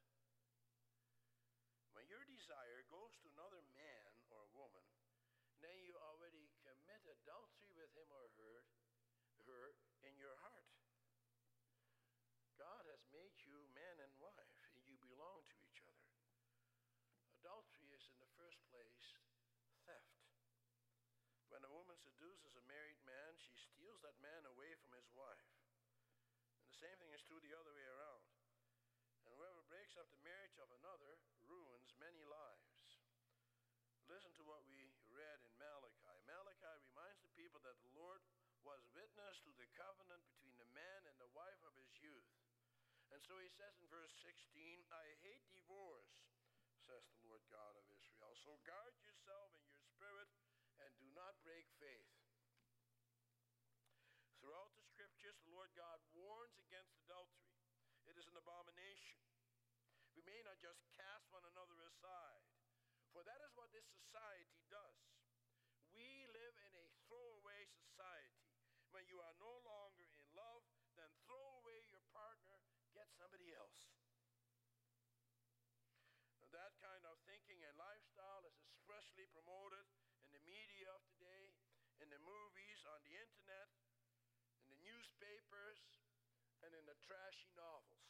When 1.94 2.10
your 2.10 2.26
desire 2.26 2.82
goes 2.90 3.14
to 3.22 3.30
another 3.38 3.62
man 3.78 4.10
or 4.34 4.50
woman, 4.58 4.90
then 5.62 5.78
you 5.86 5.94
already 6.10 6.50
commit 6.66 7.06
adultery 7.22 7.70
with 7.78 7.94
him 7.94 8.10
or 8.10 8.34
her, 8.42 8.66
her 9.46 9.78
in 10.06 10.14
your 10.22 10.38
heart. 10.42 10.70
God 12.62 12.86
has 12.90 13.02
made 13.10 13.34
you 13.42 13.66
man 13.74 13.98
and 14.02 14.14
wife, 14.22 14.54
and 14.70 14.78
you 14.86 14.96
belong 15.02 15.42
to 15.50 15.58
each 15.66 15.82
other. 15.86 16.10
Adultery 17.42 17.90
is, 17.94 18.06
in 18.10 18.18
the 18.22 18.32
first 18.38 18.62
place, 18.70 19.18
theft. 19.90 20.30
When 21.50 21.62
a 21.66 21.70
woman 21.96 22.12
seduces 22.12 22.52
a 22.60 22.68
married 22.68 23.00
man, 23.08 23.40
she 23.40 23.56
steals 23.56 24.04
that 24.04 24.20
man 24.20 24.44
away 24.52 24.76
from 24.84 24.92
his 25.00 25.08
wife. 25.16 25.48
And 26.60 26.68
the 26.68 26.76
same 26.76 26.92
thing 27.00 27.08
is 27.16 27.24
true 27.24 27.40
the 27.40 27.56
other 27.56 27.72
way 27.72 27.88
around. 27.88 28.20
And 29.24 29.32
whoever 29.40 29.64
breaks 29.72 29.96
up 29.96 30.12
the 30.12 30.20
marriage 30.28 30.60
of 30.60 30.68
another 30.76 31.16
ruins 31.48 31.96
many 31.96 32.20
lives. 32.28 33.00
Listen 34.12 34.36
to 34.36 34.44
what 34.44 34.68
we 34.68 34.92
read 35.08 35.40
in 35.48 35.56
Malachi. 35.56 36.20
Malachi 36.28 36.76
reminds 36.92 37.24
the 37.24 37.32
people 37.40 37.64
that 37.64 37.80
the 37.80 37.96
Lord 37.96 38.20
was 38.68 38.84
witness 38.92 39.40
to 39.48 39.56
the 39.56 39.72
covenant 39.80 40.20
between 40.36 40.60
the 40.60 40.68
man 40.76 41.00
and 41.08 41.16
the 41.16 41.32
wife 41.32 41.64
of 41.64 41.80
his 41.80 41.96
youth. 42.04 42.28
And 43.16 43.24
so 43.24 43.40
he 43.40 43.48
says 43.56 43.72
in 43.80 43.88
verse 43.88 44.12
16, 44.20 44.36
I 44.92 45.06
hate 45.24 45.48
divorce, 45.56 46.12
says 46.84 47.08
the 47.08 47.24
Lord 47.24 47.40
God 47.48 47.80
of 47.80 47.88
Israel. 47.88 48.36
So 48.44 48.60
guard 48.68 49.00
yourself 49.00 49.56
in 49.56 49.64
your 49.72 49.80
spirit 49.80 50.28
and 50.84 50.92
do 51.00 51.08
not 51.16 51.40
break 51.44 51.66
faith. 51.80 52.12
Throughout 54.44 54.76
the 54.78 54.86
scriptures, 54.86 55.38
the 55.42 55.56
Lord 55.56 55.65
God 55.76 56.00
warns 56.16 56.56
against 56.64 56.96
adultery. 57.04 57.52
It 58.08 58.16
is 58.16 58.24
an 58.32 58.40
abomination. 58.40 59.20
We 60.16 60.24
may 60.24 60.40
not 60.48 60.56
just 60.64 60.80
cast 60.96 61.28
one 61.36 61.44
another 61.44 61.76
aside, 61.84 62.48
for 63.12 63.28
that 63.28 63.44
is 63.44 63.52
what 63.60 63.76
this 63.76 63.84
society 63.92 64.64
does. 64.72 65.04
We 65.92 66.32
live 66.32 66.56
in 66.64 66.72
a 66.80 66.88
throwaway 67.04 67.68
society. 67.76 68.48
When 68.96 69.04
you 69.12 69.20
are 69.20 69.36
no 69.36 69.60
longer 69.68 70.08
in 70.16 70.28
love, 70.32 70.64
then 70.96 71.12
throw 71.28 71.60
away 71.60 71.84
your 71.92 72.04
partner, 72.16 72.56
get 72.96 73.12
somebody 73.20 73.52
else. 73.52 73.92
That 76.56 76.72
kind 76.80 77.04
of 77.04 77.20
thinking 77.28 77.60
and 77.68 77.76
lifestyle 77.76 78.48
is 78.48 78.56
especially 78.80 79.28
promoted 79.36 79.84
in 80.24 80.32
the 80.32 80.40
media 80.48 80.88
of 80.88 81.04
today, 81.12 81.52
in 82.00 82.08
the 82.08 82.24
movies, 82.24 82.80
on 82.88 83.04
the 83.04 83.12
internet, 83.12 83.68
newspapers, 85.16 85.80
and 86.60 86.76
in 86.76 86.84
the 86.84 87.00
trashy 87.00 87.48
novels. 87.56 88.04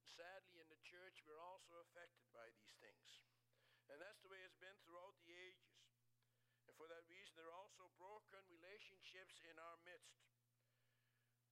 Sadly, 0.00 0.64
in 0.64 0.68
the 0.72 0.80
church, 0.80 1.20
we're 1.28 1.44
also 1.44 1.76
affected 1.84 2.24
by 2.32 2.48
these 2.56 2.72
things. 2.80 3.20
And 3.92 4.00
that's 4.00 4.20
the 4.24 4.32
way 4.32 4.40
it's 4.40 4.56
been 4.56 4.76
throughout 4.80 5.12
the 5.20 5.28
ages. 5.36 5.76
And 6.64 6.72
for 6.76 6.88
that 6.88 7.04
reason, 7.12 7.36
there 7.36 7.52
are 7.52 7.60
also 7.60 7.92
broken 8.00 8.40
relationships 8.48 9.36
in 9.44 9.56
our 9.60 9.76
midst. 9.84 10.24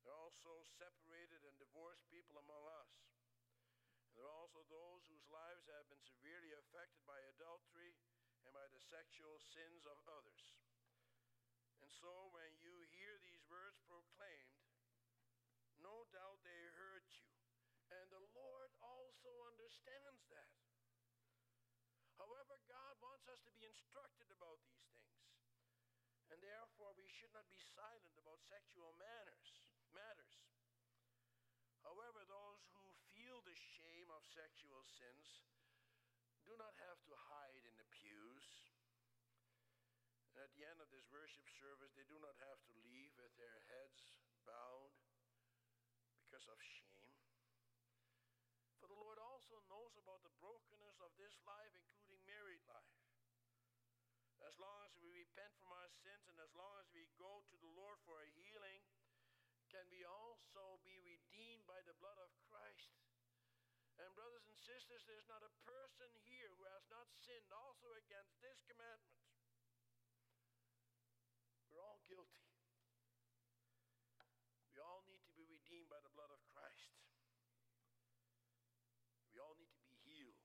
There 0.00 0.16
are 0.16 0.24
also 0.32 0.64
separated 0.64 1.44
and 1.44 1.56
divorced 1.60 2.08
people 2.08 2.40
among 2.40 2.64
us. 2.80 2.92
And 4.08 4.16
there 4.16 4.24
are 4.24 4.38
also 4.48 4.64
those 4.72 5.04
whose 5.12 5.28
lives 5.28 5.68
have 5.68 5.88
been 5.92 6.00
severely 6.00 6.56
affected 6.56 7.04
by 7.04 7.20
adultery 7.36 7.92
and 8.48 8.52
by 8.56 8.64
the 8.72 8.80
sexual 8.80 9.36
sins 9.44 9.84
of 9.84 10.00
others. 10.08 10.56
And 11.88 11.90
so 12.04 12.10
when 12.34 12.52
you 12.58 12.74
hear 12.90 13.16
these 13.22 13.40
words 13.46 13.78
proclaimed, 13.86 14.60
no 15.78 16.04
doubt 16.10 16.42
they 16.42 16.62
hurt 16.74 17.06
you. 17.22 17.32
And 17.88 18.04
the 18.12 18.26
Lord 18.36 18.70
also 18.82 19.30
understands 19.48 20.26
that. 20.28 20.52
However, 22.20 22.60
God 22.68 22.98
wants 23.00 23.24
us 23.30 23.40
to 23.46 23.54
be 23.56 23.64
instructed 23.64 24.28
about 24.34 24.60
these 24.68 24.84
things. 24.90 25.22
And 26.28 26.42
therefore, 26.44 26.92
we 26.98 27.08
should 27.08 27.27
not 27.38 27.54
be 27.54 27.70
silent 27.70 28.18
about 28.18 28.42
sexual 28.50 28.90
manners, 28.98 29.46
matters. 29.94 30.42
However, 31.86 32.26
those 32.26 32.66
who 32.74 32.82
feel 33.14 33.38
the 33.46 33.54
shame 33.78 34.10
of 34.10 34.26
sexual 34.34 34.82
sins 34.98 35.46
do 36.42 36.58
not 36.58 36.74
have 36.82 36.98
to 37.06 37.14
hide 37.30 37.62
in 37.62 37.78
the 37.78 37.86
pews. 37.94 38.42
And 40.34 40.42
at 40.42 40.50
the 40.58 40.66
end 40.66 40.82
of 40.82 40.90
this 40.90 41.06
worship 41.14 41.46
service, 41.62 41.94
they 41.94 42.10
do 42.10 42.18
not 42.18 42.34
have 42.42 42.58
to 42.58 42.74
leave 42.90 43.14
with 43.14 43.30
their 43.38 43.62
heads 43.70 44.02
bowed 44.42 44.98
because 46.26 46.42
of 46.50 46.58
shame. 46.58 47.22
For 48.82 48.90
the 48.90 48.98
Lord 48.98 49.22
also 49.22 49.62
knows 49.70 49.94
about 49.94 50.26
the 50.26 50.34
brokenness 50.42 50.98
of 51.06 51.14
this 51.14 51.38
life, 51.46 51.70
including. 51.78 52.07
As 54.58 54.66
long 54.66 54.82
as 54.90 54.98
we 54.98 55.06
repent 55.14 55.54
from 55.62 55.70
our 55.70 55.86
sins 56.02 56.26
and 56.26 56.34
as 56.42 56.50
long 56.58 56.74
as 56.82 56.90
we 56.90 57.06
go 57.14 57.46
to 57.46 57.56
the 57.62 57.70
Lord 57.78 57.94
for 58.02 58.18
a 58.18 58.34
healing, 58.42 58.82
can 59.70 59.86
we 59.86 60.02
also 60.02 60.82
be 60.82 60.98
redeemed 60.98 61.62
by 61.62 61.78
the 61.86 61.94
blood 62.02 62.18
of 62.18 62.26
Christ. 62.50 62.90
And, 64.02 64.10
brothers 64.18 64.42
and 64.50 64.58
sisters, 64.58 65.06
there's 65.06 65.30
not 65.30 65.46
a 65.46 65.54
person 65.62 66.10
here 66.26 66.50
who 66.58 66.66
has 66.74 66.82
not 66.90 67.06
sinned 67.22 67.54
also 67.54 67.86
against 68.02 68.34
this 68.42 68.58
commandment. 68.66 69.22
We're 71.70 71.86
all 71.86 72.02
guilty. 72.10 72.50
We 74.74 74.82
all 74.82 75.06
need 75.06 75.22
to 75.22 75.34
be 75.38 75.46
redeemed 75.46 75.86
by 75.86 76.02
the 76.02 76.10
blood 76.18 76.34
of 76.34 76.42
Christ. 76.50 76.98
We 79.30 79.38
all 79.38 79.54
need 79.54 79.70
to 79.70 79.86
be 79.86 79.94
healed. 80.02 80.42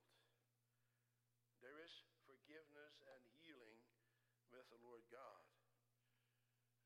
There 1.66 1.82
is 1.82 2.06
forgiveness 2.30 3.02
and 3.10 3.26
healing 3.42 3.82
with 4.54 4.70
the 4.70 4.78
Lord 4.86 5.02
God. 5.10 5.42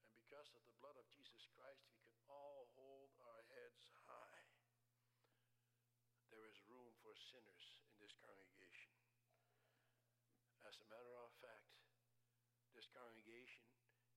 And 0.07 0.15
because 0.15 0.47
of 0.55 0.63
the 0.63 0.79
blood 0.79 0.95
of 0.95 1.03
Jesus 1.11 1.43
Christ, 1.51 1.83
we 1.91 1.99
can 1.99 2.15
all 2.31 2.71
hold 2.79 3.11
our 3.27 3.43
heads 3.51 3.91
high. 4.07 4.43
There 6.31 6.47
is 6.47 6.55
room 6.71 6.95
for 7.03 7.11
sinners 7.11 7.65
in 7.91 7.99
this 7.99 8.15
congregation. 8.23 8.95
As 10.63 10.79
a 10.79 10.87
matter 10.87 11.11
of 11.19 11.31
fact, 11.43 11.75
this 12.71 12.86
congregation 12.97 13.69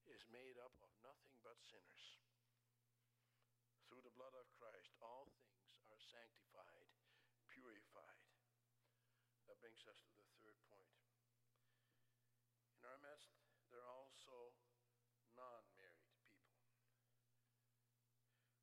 is 0.09 0.25
made 0.33 0.57
up 0.57 0.73
of 0.81 0.89
nothing 1.05 1.37
but 1.45 1.61
sinners. 1.61 2.17
Through 3.85 4.01
the 4.01 4.17
blood 4.17 4.33
of 4.33 4.49
Christ, 4.57 4.97
all 5.05 5.29
things 5.37 5.85
are 5.93 6.01
sanctified, 6.01 6.89
purified. 7.53 8.25
That 9.45 9.61
brings 9.61 9.85
us 9.85 10.01
to 10.09 10.21
the 10.25 10.33
third 10.41 10.57
point. 10.73 10.97
In 12.81 12.89
our 12.89 12.97
midst, 13.05 13.37
there 13.69 13.85
are 13.85 13.93
also 13.93 14.57
non 15.37 15.63
married 15.77 16.09
people. 16.17 16.49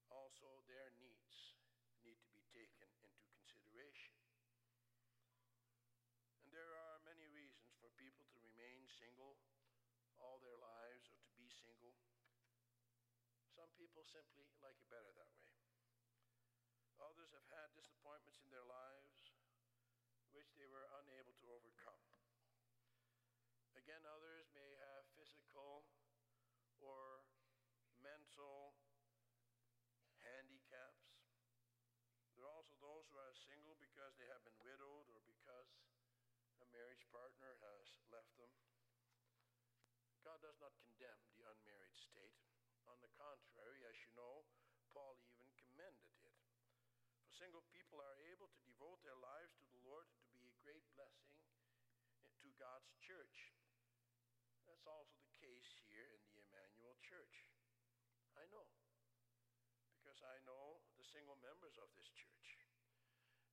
Also, 0.09 0.65
their 0.65 0.89
needs 0.97 1.53
need 2.01 2.17
to 2.25 2.31
be 2.33 2.41
taken 2.49 2.89
into 3.05 3.21
consideration. 3.37 4.17
And 6.41 6.49
there 6.49 6.73
are 6.73 7.05
many 7.05 7.29
reasons 7.29 7.77
for 7.77 7.93
people 7.99 8.25
to 8.33 8.39
remain 8.41 8.87
single 8.89 9.37
all 10.17 10.41
their 10.41 10.57
lives 10.57 11.05
or 11.13 11.21
to 11.21 11.33
be 11.37 11.45
single. 11.49 11.93
Some 13.53 13.66
people 13.77 14.01
simply 14.09 14.41
like 14.57 14.73
it 14.81 14.89
better 14.89 15.13
that 15.13 15.29
way. 15.37 15.53
Others 16.97 17.29
have 17.37 17.45
had 17.53 17.69
disappointments 17.77 18.41
in 18.41 18.49
their 18.49 18.65
lives 18.65 19.29
which 20.33 20.49
they 20.57 20.65
were 20.65 20.89
unable 21.05 21.37
to 21.37 21.47
overcome. 21.53 22.01
Again, 23.77 24.01
others 24.09 24.49
may 24.57 24.73
have 24.81 25.05
physical 25.13 25.85
or 26.81 27.21
mental 28.01 28.73
handicaps. 30.25 31.21
There 32.33 32.49
are 32.49 32.57
also 32.57 32.73
those 32.81 33.05
who 33.13 33.21
are 33.21 33.33
single 33.45 33.77
because 33.77 34.17
they 34.17 34.29
have 34.33 34.41
been 34.41 34.57
widowed 34.57 35.05
or 35.13 35.21
because 35.25 35.69
a 36.61 36.67
marriage 36.73 37.05
partner 37.13 37.53
has 37.61 37.85
left 38.09 38.33
them. 38.41 38.49
God 40.25 40.41
does 40.41 40.57
not 40.57 40.73
condemn 40.81 41.21
the 41.37 41.45
unmarried 41.45 41.97
state. 41.97 42.41
On 42.87 42.95
the 43.03 43.11
contrary, 43.19 43.83
as 43.83 43.99
you 43.99 44.11
know, 44.15 44.47
Paul 44.95 45.19
even 45.27 45.47
commended 45.59 46.15
it. 46.23 46.35
For 47.19 47.26
single 47.37 47.61
people 47.69 48.01
are 48.01 48.17
able 48.33 48.49
to 48.49 48.61
devote 48.65 48.97
their 49.05 49.17
lives 49.21 49.53
to 49.61 49.69
the 49.69 49.81
Lord 49.85 50.09
to 50.09 50.25
be 50.33 50.41
a 50.49 50.57
great 50.65 50.81
blessing 50.97 51.37
to 52.41 52.49
God's 52.57 52.89
church. 52.97 53.53
That's 54.65 54.89
also 54.89 55.21
the 55.21 55.37
case 55.37 55.69
here 55.85 56.09
in 56.17 56.21
the 56.33 56.41
Emmanuel 56.49 56.97
Church. 56.97 57.45
I 58.33 58.49
know, 58.49 58.65
because 59.93 60.17
I 60.25 60.41
know 60.49 60.81
the 60.97 61.05
single 61.05 61.37
members 61.45 61.77
of 61.77 61.93
this 61.93 62.09
church 62.09 62.57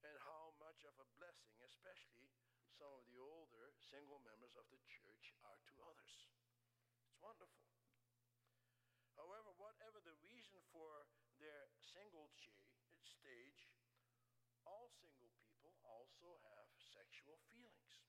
and 0.00 0.16
how 0.24 0.56
much 0.56 0.80
of 0.88 0.96
a 0.96 1.08
blessing, 1.20 1.52
especially 1.68 2.32
some 2.80 2.88
of 2.88 3.04
the 3.12 3.20
older 3.20 3.68
single 3.92 4.24
members 4.24 4.56
of 4.56 4.64
the 4.72 4.80
church, 4.88 5.36
are 5.44 5.60
to 5.60 5.74
others. 5.84 6.14
It's 7.04 7.20
wonderful. 7.20 7.68
However, 9.20 9.52
whatever 9.60 10.00
the 10.00 10.16
reason 10.24 10.56
for 10.72 11.04
their 11.36 11.68
single 11.92 12.32
stage, 13.24 13.72
all 14.68 14.92
single 15.00 15.32
people 15.40 15.72
also 15.80 16.36
have 16.52 16.68
sexual 16.92 17.40
feelings. 17.48 18.04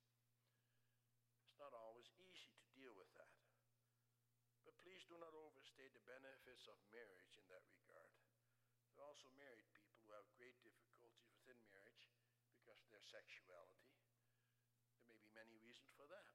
It's 1.48 1.56
not 1.56 1.72
always 1.72 2.12
easy 2.20 2.52
to 2.52 2.66
deal 2.76 2.92
with 3.00 3.08
that. 3.16 3.32
But 4.68 4.76
But 4.84 4.95
please 5.06 5.22
do 5.22 5.22
not 5.22 5.38
overstate 5.38 5.94
the 5.94 6.10
benefits 6.10 6.66
of 6.66 6.82
marriage 6.90 7.38
in 7.38 7.46
that 7.46 7.62
regard. 7.78 8.10
There 8.90 9.06
are 9.06 9.14
also 9.14 9.30
married 9.38 9.70
people 9.70 10.02
who 10.02 10.10
have 10.18 10.26
great 10.34 10.58
difficulties 10.66 11.30
within 11.30 11.62
marriage 11.70 12.10
because 12.58 12.82
of 12.82 12.90
their 12.90 13.06
sexuality. 13.06 13.86
There 14.98 15.14
may 15.14 15.22
be 15.22 15.30
many 15.38 15.62
reasons 15.62 15.94
for 15.94 16.10
that. 16.10 16.34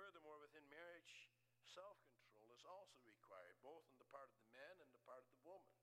Furthermore, 0.00 0.40
within 0.40 0.64
marriage, 0.72 1.28
self 1.60 2.00
control 2.08 2.48
is 2.56 2.64
also 2.64 2.96
required, 3.04 3.60
both 3.60 3.84
on 3.92 4.00
the 4.00 4.08
part 4.08 4.32
of 4.32 4.40
the 4.40 4.56
man 4.56 4.80
and 4.80 4.88
the 4.88 5.04
part 5.04 5.20
of 5.20 5.32
the 5.36 5.44
woman. 5.44 5.76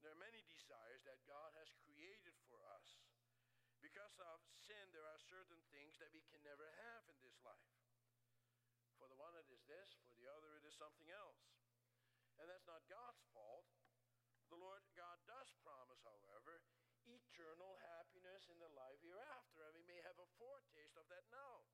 There 0.00 0.16
are 0.16 0.24
many 0.24 0.40
desires 0.48 1.04
that 1.04 1.28
God 1.28 1.52
has 1.60 1.68
created 1.84 2.32
for 2.48 2.56
us. 2.72 3.04
Because 3.84 4.16
of 4.32 4.40
sin, 4.64 4.80
there 4.96 5.04
are 5.04 5.20
certain 5.28 5.60
things 5.68 6.00
that 6.00 6.08
we 6.08 6.24
can 6.32 6.40
never 6.40 6.72
have 6.88 7.04
in 7.04 7.20
this 7.20 7.36
life. 7.44 7.68
For 8.96 9.12
the 9.12 9.20
one, 9.20 9.36
it 9.36 9.44
is 9.52 9.60
this, 9.68 10.05
something 10.76 11.08
else. 11.08 11.40
And 12.36 12.46
that's 12.48 12.68
not 12.68 12.84
God's 12.88 13.24
fault. 13.32 13.64
The 14.52 14.60
Lord 14.60 14.84
God 14.94 15.18
does 15.26 15.48
promise, 15.64 16.00
however, 16.04 16.62
eternal 17.08 17.74
happiness 17.96 18.46
in 18.52 18.58
the 18.60 18.70
life 18.76 19.00
hereafter, 19.02 19.66
and 19.66 19.74
we 19.74 19.84
may 19.88 20.00
have 20.04 20.18
a 20.20 20.28
foretaste 20.38 20.94
of 21.00 21.06
that 21.10 21.26
now. 21.32 21.66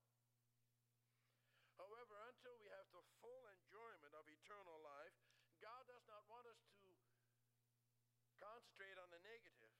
However, 1.77 2.15
until 2.31 2.55
we 2.63 2.69
have 2.71 2.87
the 2.95 3.05
full 3.19 3.45
enjoyment 3.49 4.15
of 4.15 4.25
eternal 4.29 4.79
life, 4.81 5.17
God 5.59 5.83
does 5.91 6.05
not 6.07 6.23
want 6.31 6.47
us 6.47 6.63
to 6.79 6.91
concentrate 8.39 8.99
on 8.99 9.09
the 9.11 9.23
negative, 9.23 9.73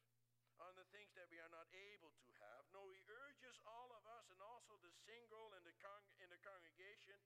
on 0.63 0.73
the 0.79 0.87
things 0.95 1.11
that 1.19 1.31
we 1.31 1.39
are 1.43 1.53
not 1.53 1.67
able 1.95 2.11
to 2.11 2.31
have. 2.43 2.63
No, 2.75 2.87
He 2.91 3.03
urges 3.07 3.59
all 3.67 3.91
of 3.93 4.03
us 4.19 4.27
and 4.31 4.41
also 4.43 4.79
the 4.83 4.95
single 5.07 5.53
in 5.59 5.63
the, 5.67 5.77
con- 5.83 6.11
in 6.23 6.29
the 6.31 6.41
congregation 6.43 7.19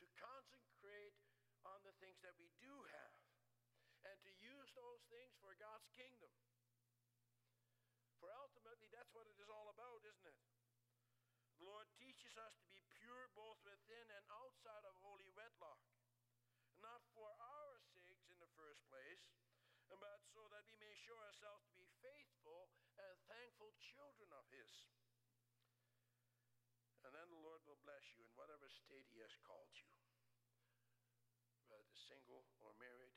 to 0.00 0.06
concentrate 0.20 1.16
on 1.64 1.80
the 1.84 1.96
things 2.00 2.20
that 2.20 2.36
we 2.36 2.52
do 2.60 2.72
have 2.92 3.14
and 4.04 4.16
to 4.20 4.32
use 4.36 4.68
those 4.76 5.00
things 5.08 5.32
for 5.40 5.56
God's 5.56 5.88
kingdom. 5.96 6.32
For 8.20 8.28
ultimately, 8.40 8.88
that's 8.92 9.12
what 9.16 9.28
it 9.28 9.36
is 9.40 9.48
all 9.48 9.68
about, 9.72 10.00
isn't 10.04 10.28
it? 10.28 10.38
The 11.60 11.68
Lord 11.68 11.88
teaches 11.96 12.36
us 12.36 12.52
to 12.60 12.68
be 12.68 12.80
pure 13.00 13.28
both 13.32 13.60
within 13.64 14.06
and 14.12 14.24
outside 14.28 14.84
of 14.84 14.96
holy 15.00 15.28
wedlock. 15.32 15.80
Not 16.80 17.00
for 17.16 17.32
our 17.40 17.80
sakes 17.96 18.28
in 18.28 18.36
the 18.36 18.52
first 18.56 18.84
place, 18.92 19.24
but 19.88 20.20
so 20.32 20.44
that 20.52 20.64
we 20.68 20.76
may 20.76 20.92
show 21.04 21.16
ourselves 21.16 21.64
to 21.68 21.74
be 21.76 21.88
faithful 22.04 22.68
and 23.00 23.16
thankful 23.28 23.72
children 23.80 24.28
of 24.36 24.44
His. 24.52 24.72
And 27.04 27.12
then 27.12 27.28
the 27.28 27.40
Lord 27.44 27.60
will 27.68 27.80
bless 27.84 28.04
you 28.16 28.24
in 28.24 28.32
whatever 28.36 28.68
state 28.68 29.08
He 29.12 29.20
has 29.20 29.32
called 29.44 29.72
you, 29.76 29.83
single 32.04 32.44
or 32.60 32.76
married, 32.76 33.13